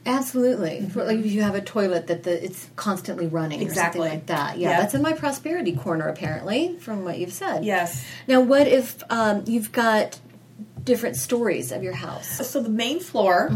[0.05, 0.89] Absolutely.
[0.91, 3.69] For, like if you have a toilet that the it's constantly running Mm-hmm.
[3.69, 4.01] Exactly.
[4.01, 4.59] or something like that.
[4.59, 4.81] Yeah, Yeah.
[4.81, 7.65] that's in my prosperity corner apparently from what you've said.
[7.65, 8.05] Yes.
[8.27, 10.19] Now, what if um, you've got
[10.83, 12.45] different stories of your house?
[12.49, 13.53] So the main floor,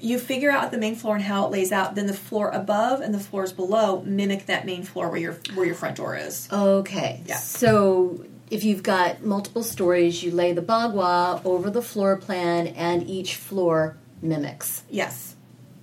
[0.00, 1.94] you figure out the main floor and how it lays out.
[1.94, 5.66] Then the floor above and the floors below mimic that main floor where your where
[5.66, 6.48] your front door is.
[6.50, 7.20] Okay.
[7.26, 7.36] Yeah.
[7.36, 13.08] So if you've got multiple stories, you lay the bagua over the floor plan and
[13.08, 14.82] each floor mimics.
[14.90, 15.36] Yes.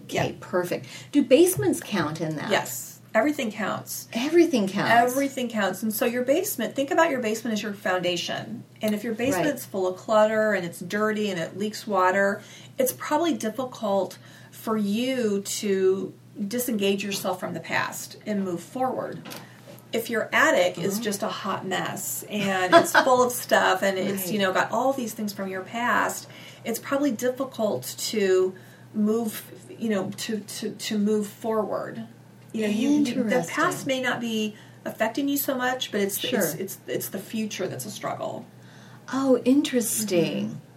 [0.03, 0.86] Okay, perfect.
[1.12, 2.51] Do basements count in that?
[2.51, 3.01] Yes.
[3.15, 4.08] Everything counts.
[4.13, 4.91] Everything counts.
[4.91, 5.82] Everything counts.
[5.82, 8.63] And so your basement, think about your basement as your foundation.
[8.84, 12.43] And if your basement's full of clutter and it's dirty and it leaks water,
[12.77, 14.19] it's probably difficult
[14.51, 16.13] for you to
[16.47, 19.27] disengage yourself from the past and move forward.
[19.91, 21.04] If your attic is mm-hmm.
[21.04, 24.34] just a hot mess and it's full of stuff and it's, Right.
[24.34, 26.28] you know, got all these things from your past,
[26.63, 28.54] it's probably difficult to
[28.93, 29.43] move,
[29.78, 32.06] you know, to to, to move forward.
[32.52, 36.39] You know, you the past may not be affecting you so much, but it's Sure.
[36.39, 38.45] it's, it's it's the future that's a struggle.
[39.12, 40.45] Oh, interesting.
[40.49, 40.68] Mm-hmm.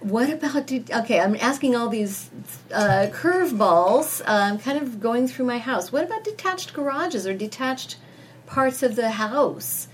[0.00, 0.66] What about?
[0.66, 2.30] De- okay, I'm asking all these
[2.72, 4.22] uh, curveballs.
[4.26, 5.90] I'm kind of going through my house.
[5.90, 7.96] What about detached garages or detached
[8.46, 9.88] parts of the house?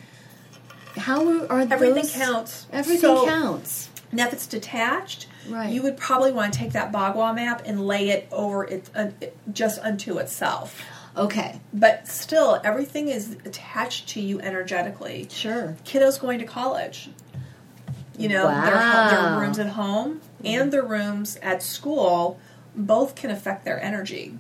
[0.97, 2.13] How are Everything those?
[2.13, 2.67] counts.
[2.73, 3.89] Everything So- counts.
[4.13, 5.73] Now, if it's detached, Right.
[5.73, 9.09] you would probably want to take that Bagua map and lay it over it uh,
[9.53, 10.81] just unto itself.
[11.17, 15.27] Okay, But still, everything is attached to you energetically.
[15.31, 15.77] sure.
[15.85, 17.09] Kiddos going to college.
[18.17, 19.09] You know, their, Wow.
[19.11, 22.39] their rooms at home and their rooms at school
[22.77, 24.39] both can affect their energy.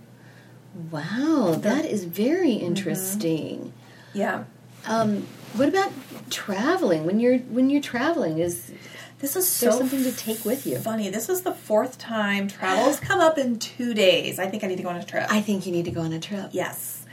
[0.90, 2.66] Wow, that is very Mm-hmm.
[2.66, 3.72] interesting.
[4.12, 4.44] Yeah.
[4.86, 5.92] Um, what about
[6.30, 7.04] traveling?
[7.06, 8.72] When you're when you're traveling, is
[9.20, 10.78] This is so something to take with you?
[10.78, 11.08] funny.
[11.10, 14.38] This is the fourth time travel has come up in two days.
[14.38, 15.26] I think I need to go on a trip.
[15.30, 16.50] I think you need to go on a trip.
[16.52, 17.06] yes.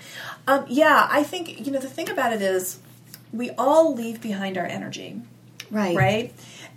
[0.48, 2.80] Um, yeah, I think, you know, the thing about it is
[3.32, 5.22] we all leave behind our energy,
[5.70, 5.96] Right.
[5.96, 6.34] right?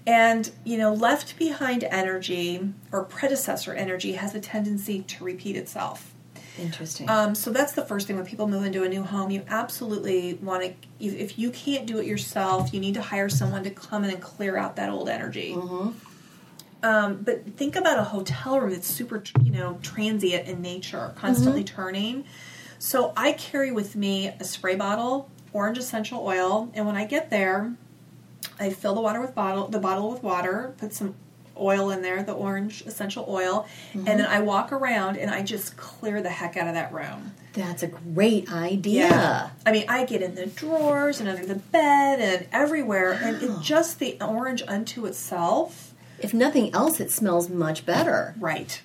[0.06, 6.14] And, you know, left behind energy or predecessor energy has a tendency to repeat itself.
[6.58, 7.08] Interesting.
[7.08, 9.30] Um, so that's the first thing when people move into a new home.
[9.30, 10.68] You absolutely want to,
[11.00, 14.10] if, if you can't do it yourself, you need to hire someone to come in
[14.10, 15.54] and clear out that old energy.
[16.82, 21.64] Um, but think about a hotel room that's super, you know, transient in nature, constantly
[21.64, 22.24] turning.
[22.78, 27.30] So I carry with me a spray bottle, orange essential oil, and when I get
[27.30, 27.72] there,
[28.58, 31.14] I fill the water with bottle, the bottle with water, put some
[31.56, 35.76] oil in there, the orange essential oil, and then I walk around and I just
[35.76, 37.32] clear the heck out of that room.
[37.52, 39.52] That's a great idea.
[39.64, 43.60] I mean, I get in the drawers and under the bed and everywhere, and it
[43.60, 45.94] just the orange unto itself.
[46.18, 48.34] If nothing else, it smells much better.
[48.40, 48.80] Right.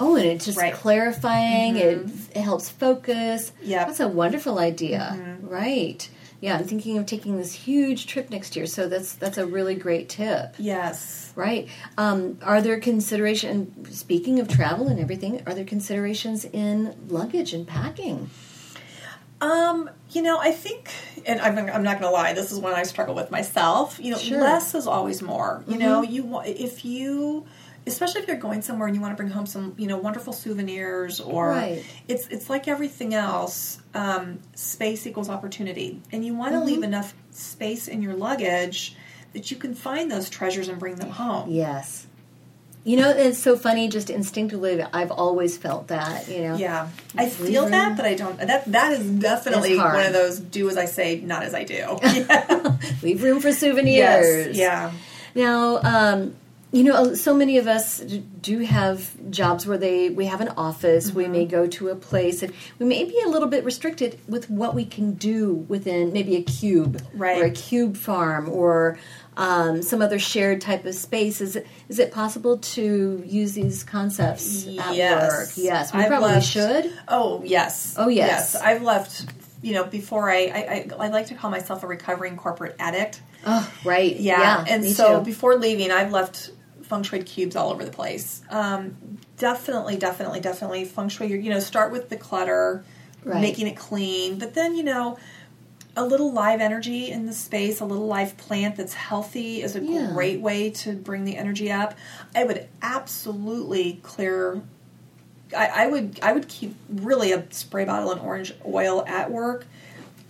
[0.00, 0.72] Oh, and it's just Right.
[0.72, 0.82] Mm-hmm.
[0.82, 1.76] clarifying.
[1.76, 3.52] It, it helps focus.
[3.62, 5.14] Yeah, That's a wonderful idea.
[5.18, 5.46] Mm-hmm.
[5.48, 6.08] Right.
[6.44, 9.74] Yeah, I'm thinking of taking this huge trip next year, so that's that's a really
[9.74, 10.54] great tip.
[10.58, 11.32] Yes.
[11.34, 11.70] Right.
[11.96, 13.86] Um, are there consideration?
[13.90, 18.28] Speaking of travel and everything, are there considerations in luggage and packing?
[19.40, 20.90] Um, you know, I think,
[21.24, 23.98] and I'm, I'm not going to lie, this is one I struggle with myself.
[23.98, 24.40] You know, Sure.
[24.40, 25.64] less is always more.
[25.66, 27.46] You know, you want if you,
[27.86, 30.32] especially if you're going somewhere and you want to bring home some, you know, wonderful
[30.32, 31.84] souvenirs, or Right.
[32.08, 33.78] it's it's like everything else.
[33.94, 38.96] Um, space equals opportunity, and you want to leave enough space in your luggage
[39.34, 41.50] that you can find those treasures and bring them home.
[41.50, 42.06] Yes.
[42.86, 43.88] You know, it's so funny.
[43.88, 46.28] Just instinctively, I've always felt that.
[46.28, 46.56] You know.
[46.56, 48.36] Yeah, I feel that, but I don't.
[48.38, 51.98] That that is definitely one of those do as I say, not as I do.
[52.04, 52.76] Yeah.
[53.02, 53.96] Leave room for souvenirs.
[53.96, 54.56] yes.
[54.56, 54.92] Yeah.
[55.34, 56.36] Now, um,
[56.74, 61.12] you know, so many of us do have jobs where they we have an office.
[61.12, 64.50] We may go to a place, and we may be a little bit restricted with
[64.50, 67.40] what we can do within maybe a cube Right.
[67.40, 68.98] or a cube farm or
[69.36, 71.40] um, some other shared type of space.
[71.40, 75.30] Is it is it possible to use these concepts at yes.
[75.32, 75.48] work?
[75.56, 76.92] Yes, we I've probably left- should.
[77.06, 77.94] Oh yes.
[77.96, 78.56] Oh, yes.
[78.56, 79.26] I've left.
[79.62, 83.22] You know, before I, I, I, I like to call myself a recovering corporate addict.
[83.46, 84.14] Oh, right.
[84.14, 85.24] Yeah, and me so too.
[85.24, 86.50] before leaving, I've left
[86.84, 88.42] feng shui cubes all over the place.
[88.50, 91.28] Um, definitely, definitely, definitely feng shui.
[91.28, 92.84] You know, start with the clutter,
[93.24, 93.40] Right.
[93.40, 95.18] making it clean, but then you know.
[95.96, 99.80] A little live energy in the space, a little live plant that's healthy is a
[99.80, 100.10] Yeah.
[100.12, 101.94] great way to bring the energy up.
[102.34, 104.60] I would absolutely clear
[105.56, 109.66] I, I would I would keep really a spray bottle and orange oil at work.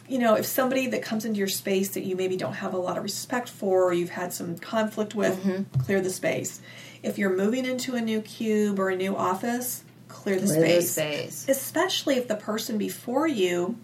[0.09, 2.79] You know, if somebody that comes into your space that you maybe don't have a
[2.79, 5.81] lot of respect for, or you've had some conflict with, Mm-hmm.
[5.81, 6.61] clear the space.
[7.03, 10.83] If you're moving into a new cube or a new office, clear the Clear the
[10.83, 10.91] space.
[10.91, 11.47] space.
[11.49, 13.77] Especially if the person before you,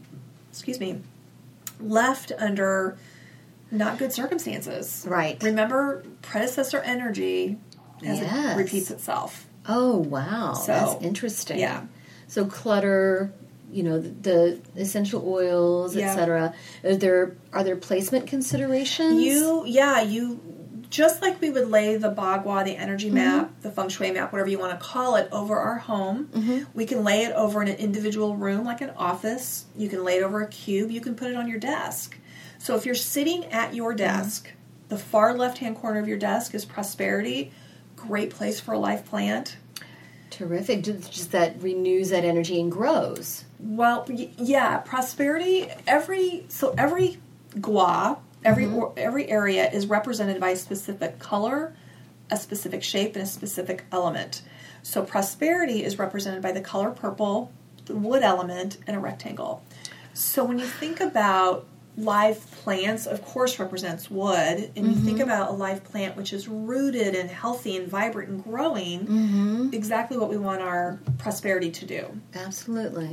[0.50, 1.00] excuse me,
[1.80, 2.98] left under
[3.70, 5.04] not good circumstances.
[5.09, 5.42] Right.
[5.42, 7.56] Remember, predecessor energy
[8.04, 8.56] as Yes.
[8.56, 9.46] it repeats itself.
[9.68, 10.54] Oh, wow.
[10.54, 11.59] So, That's interesting.
[11.61, 11.83] yeah.
[12.26, 13.33] So clutter,
[13.70, 16.11] you know, the, the essential oils, Yeah.
[16.12, 16.54] etc.
[16.85, 19.22] Are there are there placement considerations?
[19.22, 20.40] You, yeah, you,
[20.90, 23.14] just like we would lay the bagua, the energy Mm-hmm.
[23.14, 26.26] map, the feng shui map, whatever you want to call it, over our home.
[26.33, 26.64] Mm-hmm.
[26.74, 29.66] We can lay it over in an individual room, like an office.
[29.76, 30.90] You can lay it over a cube.
[30.90, 32.16] You can put it on your desk.
[32.59, 33.98] So if you're sitting at your Mm-hmm.
[33.98, 34.52] desk,
[34.88, 37.52] the far left hand corner of your desk is prosperity.
[37.94, 39.56] Great place for a life plant.
[40.30, 40.83] terrific.
[40.83, 43.44] Just that renews that energy and grows.
[43.62, 45.68] Well, yeah, prosperity.
[45.87, 47.18] Every so every
[47.61, 48.77] gua, every mm-hmm.
[48.77, 51.75] or, every area is represented by a specific color,
[52.31, 54.42] a specific shape, and a specific element.
[54.83, 57.53] So prosperity is represented by the color purple,
[57.85, 59.62] the wood element, and a rectangle.
[60.14, 65.23] So when you think about live plants, of course, represents wood, and you think mm-hmm.
[65.23, 69.70] about a live plant which is rooted and healthy and vibrant and growing, mm-hmm.
[69.73, 72.20] exactly what we want our prosperity to do.
[72.35, 73.11] Absolutely.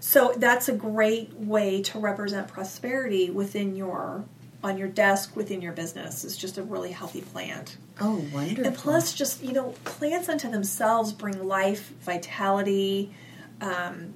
[0.00, 4.24] So that's a great way to represent prosperity within your
[4.62, 6.24] on your desk within your business.
[6.24, 7.76] It's just a really healthy plant.
[8.00, 8.64] Oh, wonderful.
[8.66, 13.12] And plus just, you know, plants unto themselves bring life, vitality,
[13.60, 14.14] um,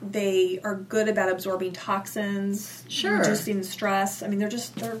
[0.00, 3.18] they are good about absorbing toxins, Sure.
[3.18, 4.22] reducing stress.
[4.22, 5.00] I mean, they're just they're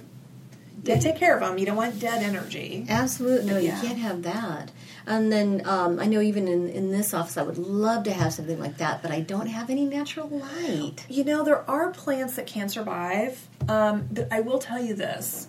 [0.82, 1.58] they take care of them.
[1.58, 2.86] You don't want dead energy.
[2.88, 3.50] Absolutely.
[3.50, 3.80] No, Yeah.
[3.80, 4.70] you can't have that.
[5.08, 8.34] And then um, I know even in, in this office, I would love to have
[8.34, 11.06] something like that, but I don't have any natural light.
[11.08, 15.48] You know, there are plants that can survive, um, but I will tell you this: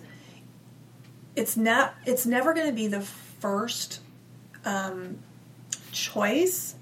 [1.36, 1.94] it's not.
[2.06, 4.00] It's never going to be the first
[4.64, 5.18] um,
[5.92, 6.76] choice.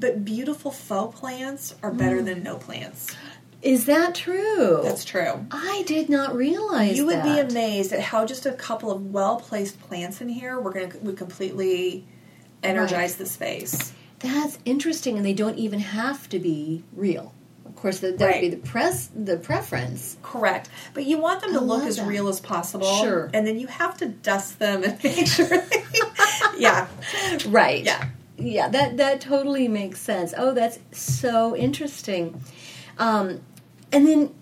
[0.00, 3.14] But beautiful faux plants are better than no plants.
[3.62, 4.80] Is that true?
[4.82, 5.46] That's true.
[5.52, 9.36] I did not realize You would be amazed at how just a couple of well
[9.36, 12.04] placed plants in here we're going to would completely
[12.64, 13.18] energize Right.
[13.18, 13.92] the space.
[14.20, 17.34] That's interesting, and they don't even have to be real.
[17.66, 20.16] Of course, that that would be the press, the preference.
[20.22, 20.70] Correct.
[20.94, 22.06] But you want them to I look as that.
[22.06, 22.86] real as possible.
[23.02, 23.30] Sure.
[23.34, 25.48] And then you have to dust them and make sure.
[26.58, 26.86] yeah.
[27.48, 27.84] Right.
[27.84, 28.06] Yeah.
[28.38, 28.68] Yeah.
[28.68, 30.32] That that totally makes sense.
[30.36, 32.40] Oh, that's so interesting.
[32.98, 33.40] Um,
[33.92, 34.34] and then,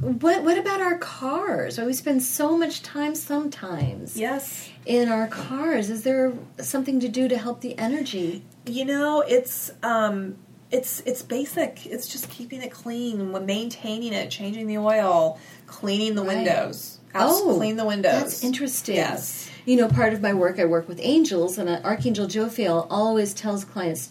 [0.00, 1.78] what what about our cars?
[1.78, 4.68] We spend so much time sometimes Yes.
[4.86, 5.90] in our cars.
[5.90, 8.44] Is there something to do to help the energy?
[8.66, 10.36] You know, it's um
[10.70, 11.86] it's it's basic.
[11.86, 16.36] It's just keeping it clean, maintaining it, changing the oil, cleaning the Right.
[16.38, 16.98] windows.
[17.14, 18.12] Abs- clean the windows.
[18.12, 18.96] That's interesting.
[18.96, 19.48] Yes.
[19.64, 23.34] You know, part of my work, I work with angels, and uh, Archangel Jophiel always
[23.34, 24.10] tells clients,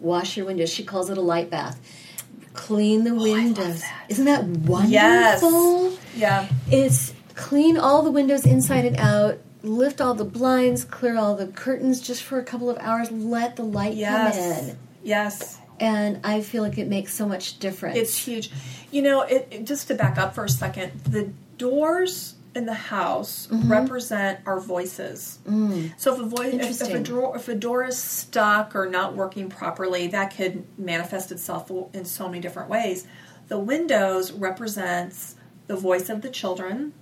[0.00, 0.70] wash your windows.
[0.72, 1.78] She calls it a light bath.
[2.52, 3.82] Clean the oh, love windows.
[4.08, 4.90] Isn't that wonderful?
[4.90, 5.98] Yes.
[6.16, 6.48] Yeah.
[6.70, 11.46] It's clean all the windows inside and out, lift all the blinds, clear all the
[11.46, 14.36] curtains just for a couple of hours, let the light Yes.
[14.36, 14.78] come in.
[15.02, 15.58] Yes.
[15.78, 17.96] And I feel like it makes so much difference.
[17.96, 18.50] It's huge.
[18.90, 22.74] You know, it, it- just to back up for a second, the doors in the
[22.74, 23.70] house Mm-hmm.
[23.70, 25.38] represent our voices.
[25.96, 27.04] So if a voice, if, if a Mm.
[27.04, 32.04] Door, if a door is stuck or not working properly, that could manifest itself in
[32.04, 33.06] so many different ways.
[33.48, 35.36] The windows represents
[35.66, 36.92] the voice of the children,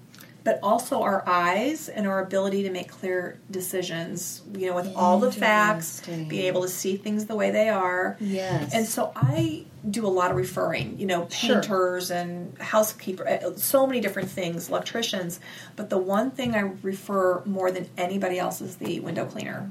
[0.49, 4.41] but also our eyes and our ability to make clear decisions.
[4.57, 8.17] You know, with all the facts, being able to see things the way they are.
[8.19, 8.73] Yes.
[8.73, 11.57] And so I do a lot of referring, you know, Sure.
[11.57, 15.39] painters and housekeeper, uh, so many different things, electricians.
[15.77, 19.71] But the one thing I refer more than anybody else is the window cleaner.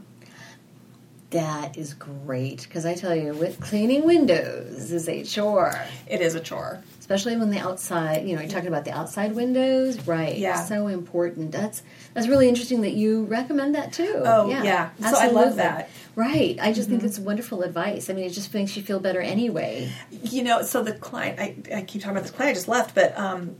[1.31, 5.77] that is great because I tell you, with cleaning windows is a chore.
[6.08, 6.81] It is a chore.
[7.10, 10.62] Especially when the outside you know you're talking about the outside windows right Yeah.
[10.65, 11.81] so important that's
[12.13, 14.89] that's really interesting that you recommend that too Oh, yeah.
[14.99, 15.87] So I love that.
[15.87, 16.19] Mm-hmm.
[16.19, 19.21] right i just think it's wonderful advice i mean it just makes you feel better
[19.21, 22.67] anyway You know, so the client, I, I keep talking about this client I just
[22.67, 23.55] left, but um,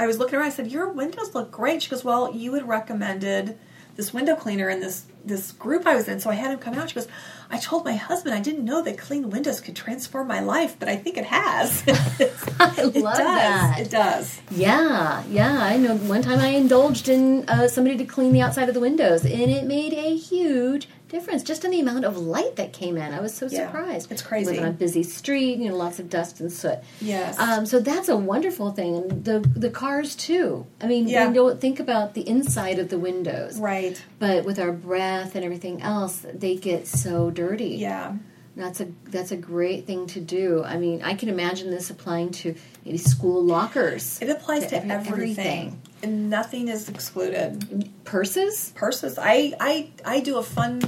[0.00, 0.46] I was looking around.
[0.46, 3.56] I said, "Your windows look great." She goes, "Well, you had recommended
[3.96, 6.74] this window cleaner and this this group I was in, so I had him come
[6.74, 7.08] out." She goes,
[7.50, 10.88] "I told my husband I didn't know that clean windows could transform my life, but
[10.88, 11.82] I think it has.
[12.60, 13.18] I it love does.
[13.18, 13.76] that.
[13.80, 14.40] It does.
[14.50, 15.58] Yeah, yeah.
[15.62, 18.80] I know one time I indulged in uh, somebody to clean the outside of the
[18.80, 22.96] windows, and it made a huge difference just in the amount of light that came
[22.96, 23.14] in.
[23.14, 24.10] I was so Yeah, surprised.
[24.12, 24.46] it's crazy.
[24.50, 26.78] Living on a busy street, you know, lots of dust and soot.
[27.00, 27.38] Yes.
[27.38, 28.96] Um, so that's a wonderful thing.
[28.96, 30.66] And the the cars too.
[30.80, 31.28] I mean, Yeah.
[31.28, 33.96] we don't think about the inside of the windows, Right.
[34.18, 37.76] but with our breath and everything else, they get so dirty.
[37.76, 38.14] Yeah.
[38.56, 40.62] That's a that's a great thing to do.
[40.64, 42.54] I mean, I can imagine this applying to
[42.84, 44.20] maybe school lockers.
[44.22, 45.80] It applies to, every- everything.
[46.04, 47.90] and nothing is excluded.
[48.04, 48.70] Purses?
[48.76, 49.18] Purses.
[49.18, 50.82] I I I do a fun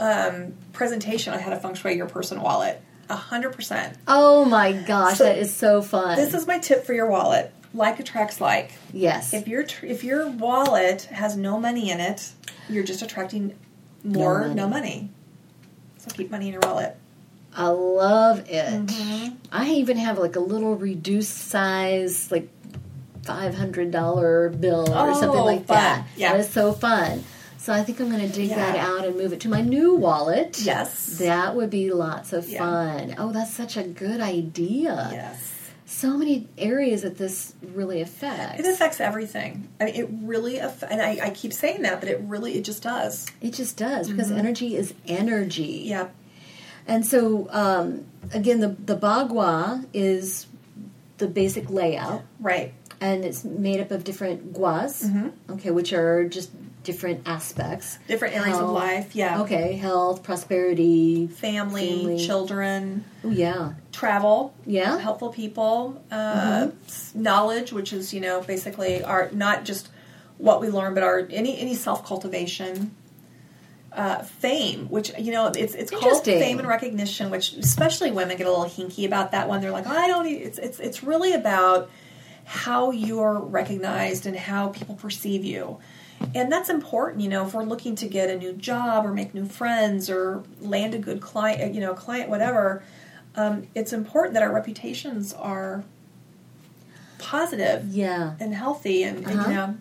[0.00, 2.80] um, presentation on how to feng shui your person wallet.
[3.10, 3.96] A hundred percent.
[4.06, 6.16] Oh my gosh, So- that is so fun.
[6.16, 7.52] This is my tip for your wallet.
[7.74, 8.72] Like attracts like.
[8.92, 9.32] yes.
[9.34, 12.30] If your tr- if your wallet has no money in it,
[12.68, 13.54] you're just attracting
[14.04, 14.54] more money.
[14.54, 15.10] no money.
[15.98, 16.96] So keep money in your wallet.
[17.54, 18.86] I love it.
[18.86, 19.34] Mm-hmm.
[19.52, 22.48] I even have like a little reduced size, like
[23.24, 25.76] five hundred dollar bill or Oh, something like fun.
[25.76, 26.06] that.
[26.16, 26.32] Yeah.
[26.32, 27.22] That is so fun.
[27.58, 29.94] So I think I'm going to dig that out and move it to my new
[29.94, 30.60] wallet.
[30.60, 31.18] Yes.
[31.18, 32.58] That would be lots of Yeah.
[32.60, 33.14] fun.
[33.18, 35.08] Oh, that's such a good idea.
[35.12, 35.54] Yes.
[35.84, 38.60] So many areas that this really affects.
[38.60, 39.68] It affects everything.
[39.80, 42.62] I mean, it really aff- and I, I keep saying that, but it really it
[42.64, 43.26] just does.
[43.40, 45.80] It just does because energy is energy.
[45.80, 45.88] Mm-hmm.
[45.88, 46.08] Yeah.
[46.86, 50.46] And so, um, again, the the bagua is
[51.18, 52.72] the basic layout, Right.
[53.00, 55.52] and it's made up of different guas, Mm-hmm.
[55.54, 56.50] okay, which are just
[56.88, 57.98] different aspects.
[58.08, 59.14] Different areas of life.
[59.14, 59.42] Yeah.
[59.42, 61.26] Okay, health, prosperity.
[61.26, 62.26] Family, Family.
[62.26, 64.54] children, Oh yeah, travel.
[64.64, 64.98] Yeah.
[64.98, 66.02] Helpful people.
[66.10, 69.90] Uh, s- Knowledge, which is you know basically our not just
[70.38, 72.94] what we learn, but our any any self cultivation.
[73.92, 78.46] Uh, fame, which you know, it's it's called fame and recognition, which especially women get
[78.46, 79.60] a little hinky about that one.
[79.60, 80.24] They're like, I don't.
[80.24, 81.90] Need, it's it's it's really about
[82.44, 85.78] how you're recognized and how people perceive you.
[86.34, 89.34] And that's important, you know, if we're looking to get a new job or make
[89.34, 92.82] new friends or land a good client, you know, client, whatever.
[93.36, 95.84] Um, it's important that our reputations are
[97.18, 99.48] positive yeah, and healthy, and, and, Uh-huh.
[99.50, 99.76] you know,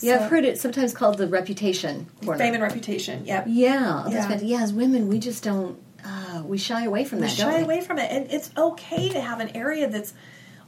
[0.00, 0.18] yeah.
[0.18, 2.38] so- I've heard it sometimes called the reputation corner.
[2.38, 3.24] fame and reputation.
[3.26, 3.44] Yep.
[3.48, 4.58] yeah, that's Yeah.
[4.58, 4.62] yeah.
[4.62, 5.78] As women, we just don't.
[6.04, 7.30] Uh, we shy away from we that.
[7.36, 10.12] shy away from it, and it's okay to have an area that's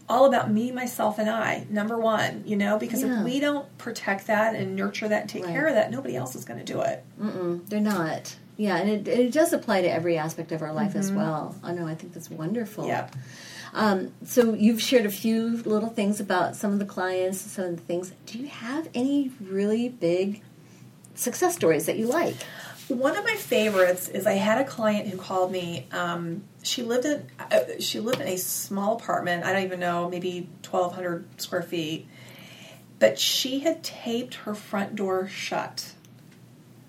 [0.09, 1.67] all about me, myself, and I.
[1.71, 3.19] Number one, you know, because Yeah.
[3.19, 5.53] if we don't protect that and nurture that and take Right.
[5.53, 7.05] care of that, nobody else is going to do it.
[7.21, 8.37] Mm-mm, they're not.
[8.57, 11.19] Yeah, and it, it does apply to every aspect of our life as Mm-hmm.
[11.19, 11.55] well.
[11.63, 11.87] I know.
[11.87, 12.87] I think that's wonderful.
[12.87, 13.09] Yeah.
[13.75, 17.77] Um, so you've shared a few little things about some of the clients, some of
[17.77, 18.13] the things.
[18.25, 20.41] Do you have any really big
[21.15, 22.37] success stories that you like?
[22.89, 25.87] One of my favorites is I had a client who called me.
[25.91, 29.45] Um, she lived in uh, she lived in a small apartment.
[29.45, 32.07] I don't even know, maybe twelve hundred square feet.
[32.99, 35.93] But she had taped her front door shut.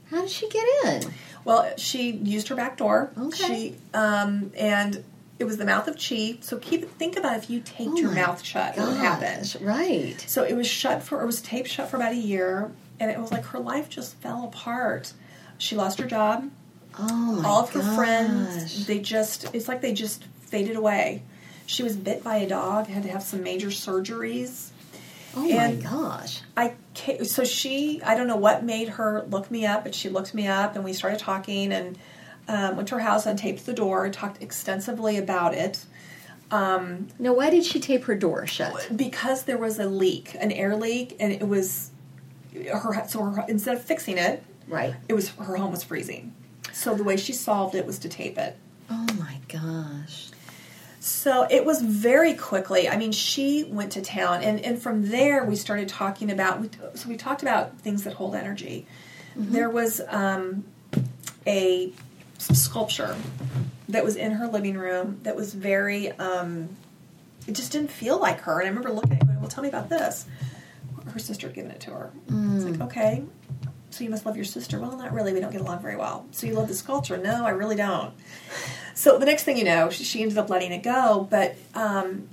[0.09, 1.11] How did she get in?
[1.43, 3.11] Well, she used her back door.
[3.17, 3.47] Okay.
[3.47, 5.03] She um, and
[5.39, 6.37] it was the mouth of chi.
[6.41, 9.39] So keep think about if you taped Oh your mouth shut, what would happen?
[9.39, 10.23] Gosh, Right.
[10.27, 13.19] So it was shut for it was taped shut for about a year, and it
[13.19, 15.13] was like her life just fell apart.
[15.57, 16.49] She lost her job.
[16.99, 17.95] Oh my all of her gosh.
[17.95, 21.21] friends they just it's like they just faded away
[21.67, 24.69] she was bit by a dog had to have some major surgeries
[25.35, 26.41] Oh and- my gosh.
[26.55, 26.73] i
[27.23, 30.47] so she i don't know what made her look me up but she looked me
[30.47, 31.99] up and we started talking and
[32.47, 35.85] um, went to her house untaped the door talked extensively about it
[36.51, 38.89] Now, why did she tape her door shut?
[38.95, 41.91] because there was a leak an air leak and it was
[42.73, 44.95] her so her, instead of fixing it Right.
[45.07, 46.33] it was her home was freezing
[46.73, 48.57] so the way she solved it was to tape it
[48.89, 50.29] Oh my gosh.
[50.99, 52.89] So it was very quickly.
[52.89, 56.61] I mean, she went to town, and, and from there we started talking about.
[56.61, 58.85] We, so we talked about things that hold energy.
[59.35, 60.63] There was um,
[61.45, 61.91] a
[62.39, 63.15] sculpture
[63.89, 66.11] that was in her living room that was very.
[66.13, 66.69] Um,
[67.45, 69.63] it just didn't feel like her, and I remember looking at it going, "Well, tell
[69.63, 70.25] me about this."
[71.11, 72.11] Her sister had given it to her.
[72.29, 73.23] It's like, okay,
[73.97, 74.79] so you must love your sister.
[74.79, 75.33] Well, not really.
[75.33, 76.27] We don't get along very well.
[76.31, 77.17] So you love the sculpture?
[77.17, 78.13] No, I really don't.
[78.93, 82.29] So the next thing you know, she, she ended up letting it go, but um,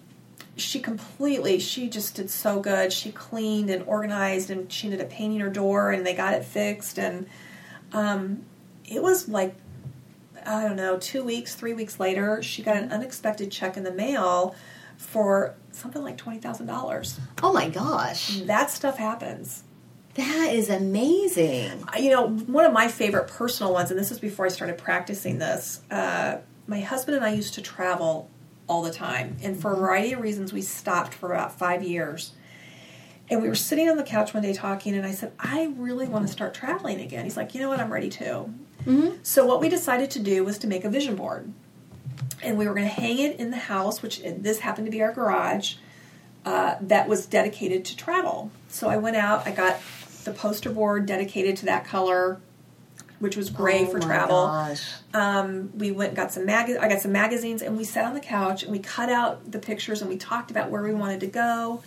[0.57, 2.93] she completely, she just did so good.
[2.93, 6.45] She cleaned and organized, and she ended up painting her door, and they got it
[6.45, 6.99] fixed.
[6.99, 7.27] And
[7.93, 8.43] um,
[8.85, 9.55] it was like,
[10.45, 13.93] I don't know, two weeks, three weeks later, she got an unexpected check in the
[13.93, 14.55] mail
[14.99, 17.19] for something like twenty thousand dollars.
[17.43, 19.65] Oh my gosh, That stuff happens.
[20.15, 21.85] That is amazing.
[21.99, 25.39] you know, one of my favorite personal ones, and this is before I started practicing
[25.39, 25.81] this.
[25.91, 28.31] Uh, my husband and I used to travel
[28.67, 32.33] all the time, and for a variety of reasons, we stopped for about five years.
[33.31, 36.07] And we were sitting on the couch one day talking, and I said, I really
[36.07, 37.25] want to start traveling again.
[37.25, 37.81] He's like, You know what?
[37.81, 38.51] I'm ready to.
[39.23, 41.51] So, what we decided to do was to make a vision board.
[42.43, 45.01] And we were going to hang it in the house, which this happened to be
[45.03, 45.77] our garage,
[46.45, 48.51] uh, that was dedicated to travel.
[48.69, 49.81] So, I went out, I got
[50.25, 52.41] the poster board dedicated to that color,
[53.18, 54.77] which was gray Oh for travel.
[55.12, 58.14] Um, we went and got some mag- I got some magazines, and we sat on
[58.14, 61.20] the couch and we cut out the pictures and we talked about where we wanted
[61.20, 61.83] to go,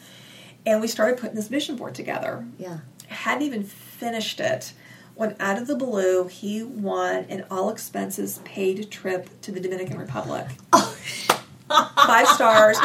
[0.65, 2.45] and we started putting this vision board together.
[2.57, 2.79] Yeah.
[3.07, 4.73] Hadn't even finished it
[5.15, 9.97] when out of the blue he won an all expenses paid trip to the Dominican
[9.97, 10.45] Republic.
[11.69, 12.77] Five stars.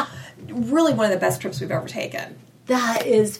[0.49, 2.37] Really one of the best trips we've ever taken.
[2.65, 3.39] That is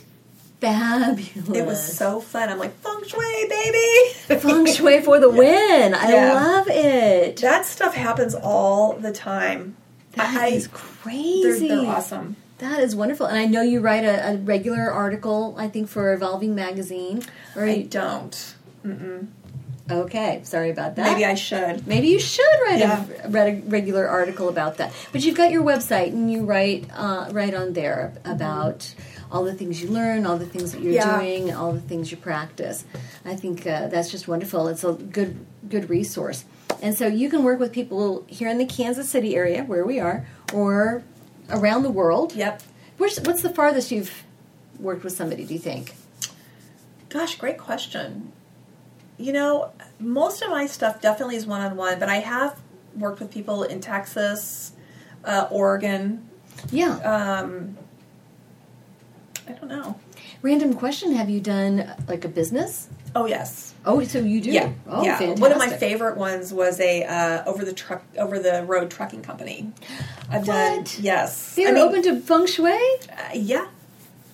[0.64, 1.50] fabulous.
[1.58, 2.50] It was so fun.
[2.50, 4.40] I'm like, feng shui, baby.
[4.40, 5.94] feng shui for the win.
[5.94, 6.34] I Yeah.
[6.34, 7.38] love it.
[7.38, 9.76] that stuff happens all the time.
[10.14, 11.68] That I- is They're, crazy.
[11.68, 12.36] they're awesome.
[12.60, 13.26] That is wonderful.
[13.26, 17.24] And I know you write a, a regular article, I think, for Evolving Magazine.
[17.58, 18.56] Or I don't.
[19.92, 21.12] okay, sorry about that.
[21.12, 21.86] Maybe I should.
[21.88, 23.06] Maybe you should write Yeah.
[23.24, 24.94] a, a regular article about that.
[25.12, 28.94] But you've got your website, and you write uh, write on there about
[29.32, 31.20] all the things you learn, all the things that you're Yeah.
[31.20, 32.86] doing, all the things you practice.
[33.26, 34.68] I think uh, that's just wonderful.
[34.68, 36.46] It's a good good resource.
[36.82, 40.00] And so you can work with people here in the Kansas City area, where we
[40.00, 41.04] are, or
[41.50, 42.36] around the world.
[42.36, 42.62] Yep.
[42.98, 44.24] Where's, what's the farthest you've
[44.80, 45.46] worked with somebody?
[45.46, 45.96] Do you think?
[47.10, 48.32] Gosh, great question.
[49.18, 52.60] You know, most of my stuff definitely is one on one, but I have
[52.96, 54.74] worked with people in Texas,
[55.24, 56.28] uh, Oregon.
[56.72, 56.96] Yeah.
[56.98, 57.78] Um,
[59.48, 60.00] I don't know.
[60.42, 62.88] Random question: Have you done like a business?
[63.16, 64.50] Oh yes, Oh, so you do?
[64.50, 65.18] yeah, Oh, yeah.
[65.18, 65.42] fantastic.
[65.42, 69.22] One of my favorite ones was a uh, over the truck over the road trucking
[69.22, 69.72] company.
[70.32, 71.00] I've done What?
[71.00, 71.54] yes.
[71.56, 72.72] They're I mean, open to feng shui.
[72.72, 72.78] uh,
[73.36, 73.68] yeah,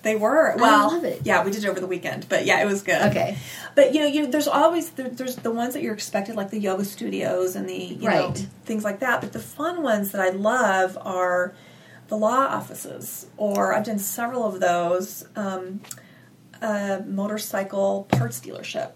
[0.04, 0.56] they were.
[0.58, 1.22] Well, love it.
[1.26, 3.02] Yeah, we did it over the weekend, but yeah, it was good.
[3.10, 3.38] Okay.
[3.76, 6.60] But you know, you there's always there, there's the ones that you're expected, like the
[6.60, 8.48] yoga studios and the you know Right.
[8.66, 9.20] things like that.
[9.20, 11.54] But the fun ones that I love are
[12.10, 15.26] the law offices, or I've done several of those.
[15.36, 15.82] Um,
[16.62, 18.92] a motorcycle parts dealership.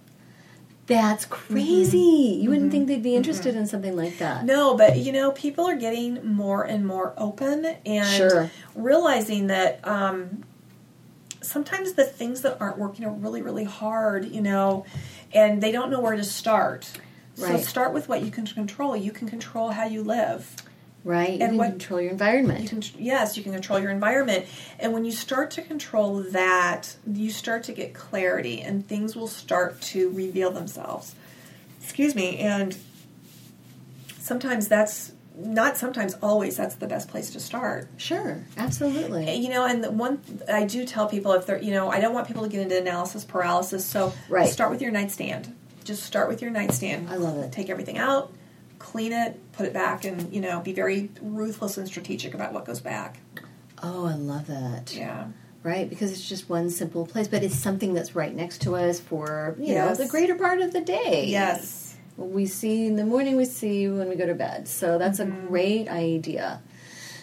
[0.85, 2.39] That's crazy.
[2.41, 4.39] You wouldn't think they'd be interested in something like that.
[4.39, 4.47] Mm-hmm.
[4.47, 8.51] No, but you know, people are getting more and more open and Sure.
[8.75, 10.43] realizing that um,
[11.41, 14.85] sometimes the things that aren't working are really, really hard, you know,
[15.33, 16.91] and they don't know where to start.
[17.35, 18.95] So start with what you can control.
[18.95, 20.53] You can control how you live.
[21.05, 21.31] Right?
[21.33, 22.61] You And can what- control your environment.
[22.63, 24.45] You can yes, you can control your environment.
[24.79, 29.27] And when you start to control that, you start to get clarity and things will
[29.27, 31.13] start to reveal themselves.
[31.81, 32.77] Excuse me, and
[34.19, 37.87] sometimes that's not sometimes always that's the best place to start.
[37.97, 39.27] sure, absolutely.
[39.27, 41.99] Eh, you know, and the one I do tell people if they're, you know, I
[41.99, 44.47] don't want people to get into analysis paralysis, so Right.
[44.47, 45.53] start with your nightstand.
[45.83, 47.09] Just start with your nightstand.
[47.09, 47.51] I love it.
[47.51, 48.31] Take everything out,
[48.83, 52.65] clean it, put it back, and you know, be very ruthless and strategic about what
[52.65, 53.19] goes back.
[53.81, 54.93] Oh, I love that.
[54.93, 55.27] Yeah.
[55.63, 58.99] Right, because it's just one simple place, but it's something that's right next to us
[58.99, 59.97] for you Yes.
[59.97, 61.25] know the greater part of the day.
[61.27, 61.95] Yes.
[62.17, 64.67] We see in the morning, we see when we go to bed.
[64.67, 65.47] So that's a mm-hmm.
[65.47, 66.61] great idea.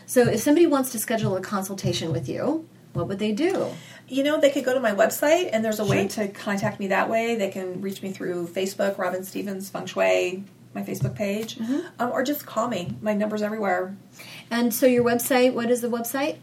[0.06, 3.68] So if somebody wants to schedule a consultation with you, what would they do?
[4.08, 6.88] You know, they could go to my website, and there's a way to contact me
[6.88, 7.36] that way.
[7.36, 10.42] They can reach me through Facebook, Robin Stevens Feng Shui,
[10.74, 11.80] my Facebook page, Mm-hmm.
[11.98, 12.94] um, or just call me.
[13.02, 13.96] My number's everywhere.
[14.50, 16.38] And so your website, what is the website?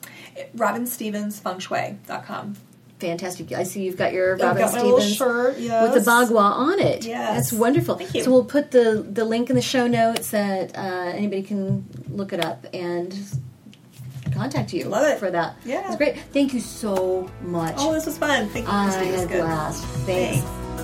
[0.56, 2.56] RobinStevensFengShui.com.
[3.00, 3.52] Fantastic.
[3.54, 5.84] I see you've got your Robin got Stevens shirt, yes.
[5.94, 7.06] with the bagua on it.
[7.06, 7.36] Yes.
[7.36, 7.96] That's wonderful.
[7.96, 8.24] Thank you.
[8.24, 10.80] So we'll put the, the link in the show notes that uh,
[11.14, 13.16] anybody can look it up and
[14.34, 15.20] contact you Love it.
[15.20, 15.58] for that.
[15.64, 15.86] Yeah.
[15.88, 16.18] It's great.
[16.34, 17.76] Thank you so much.
[17.78, 18.50] Oh, this was fun.
[18.50, 19.42] Thank you, I had a good.
[19.44, 19.84] blast.
[19.86, 20.42] Thanks.
[20.42, 20.84] Thanks.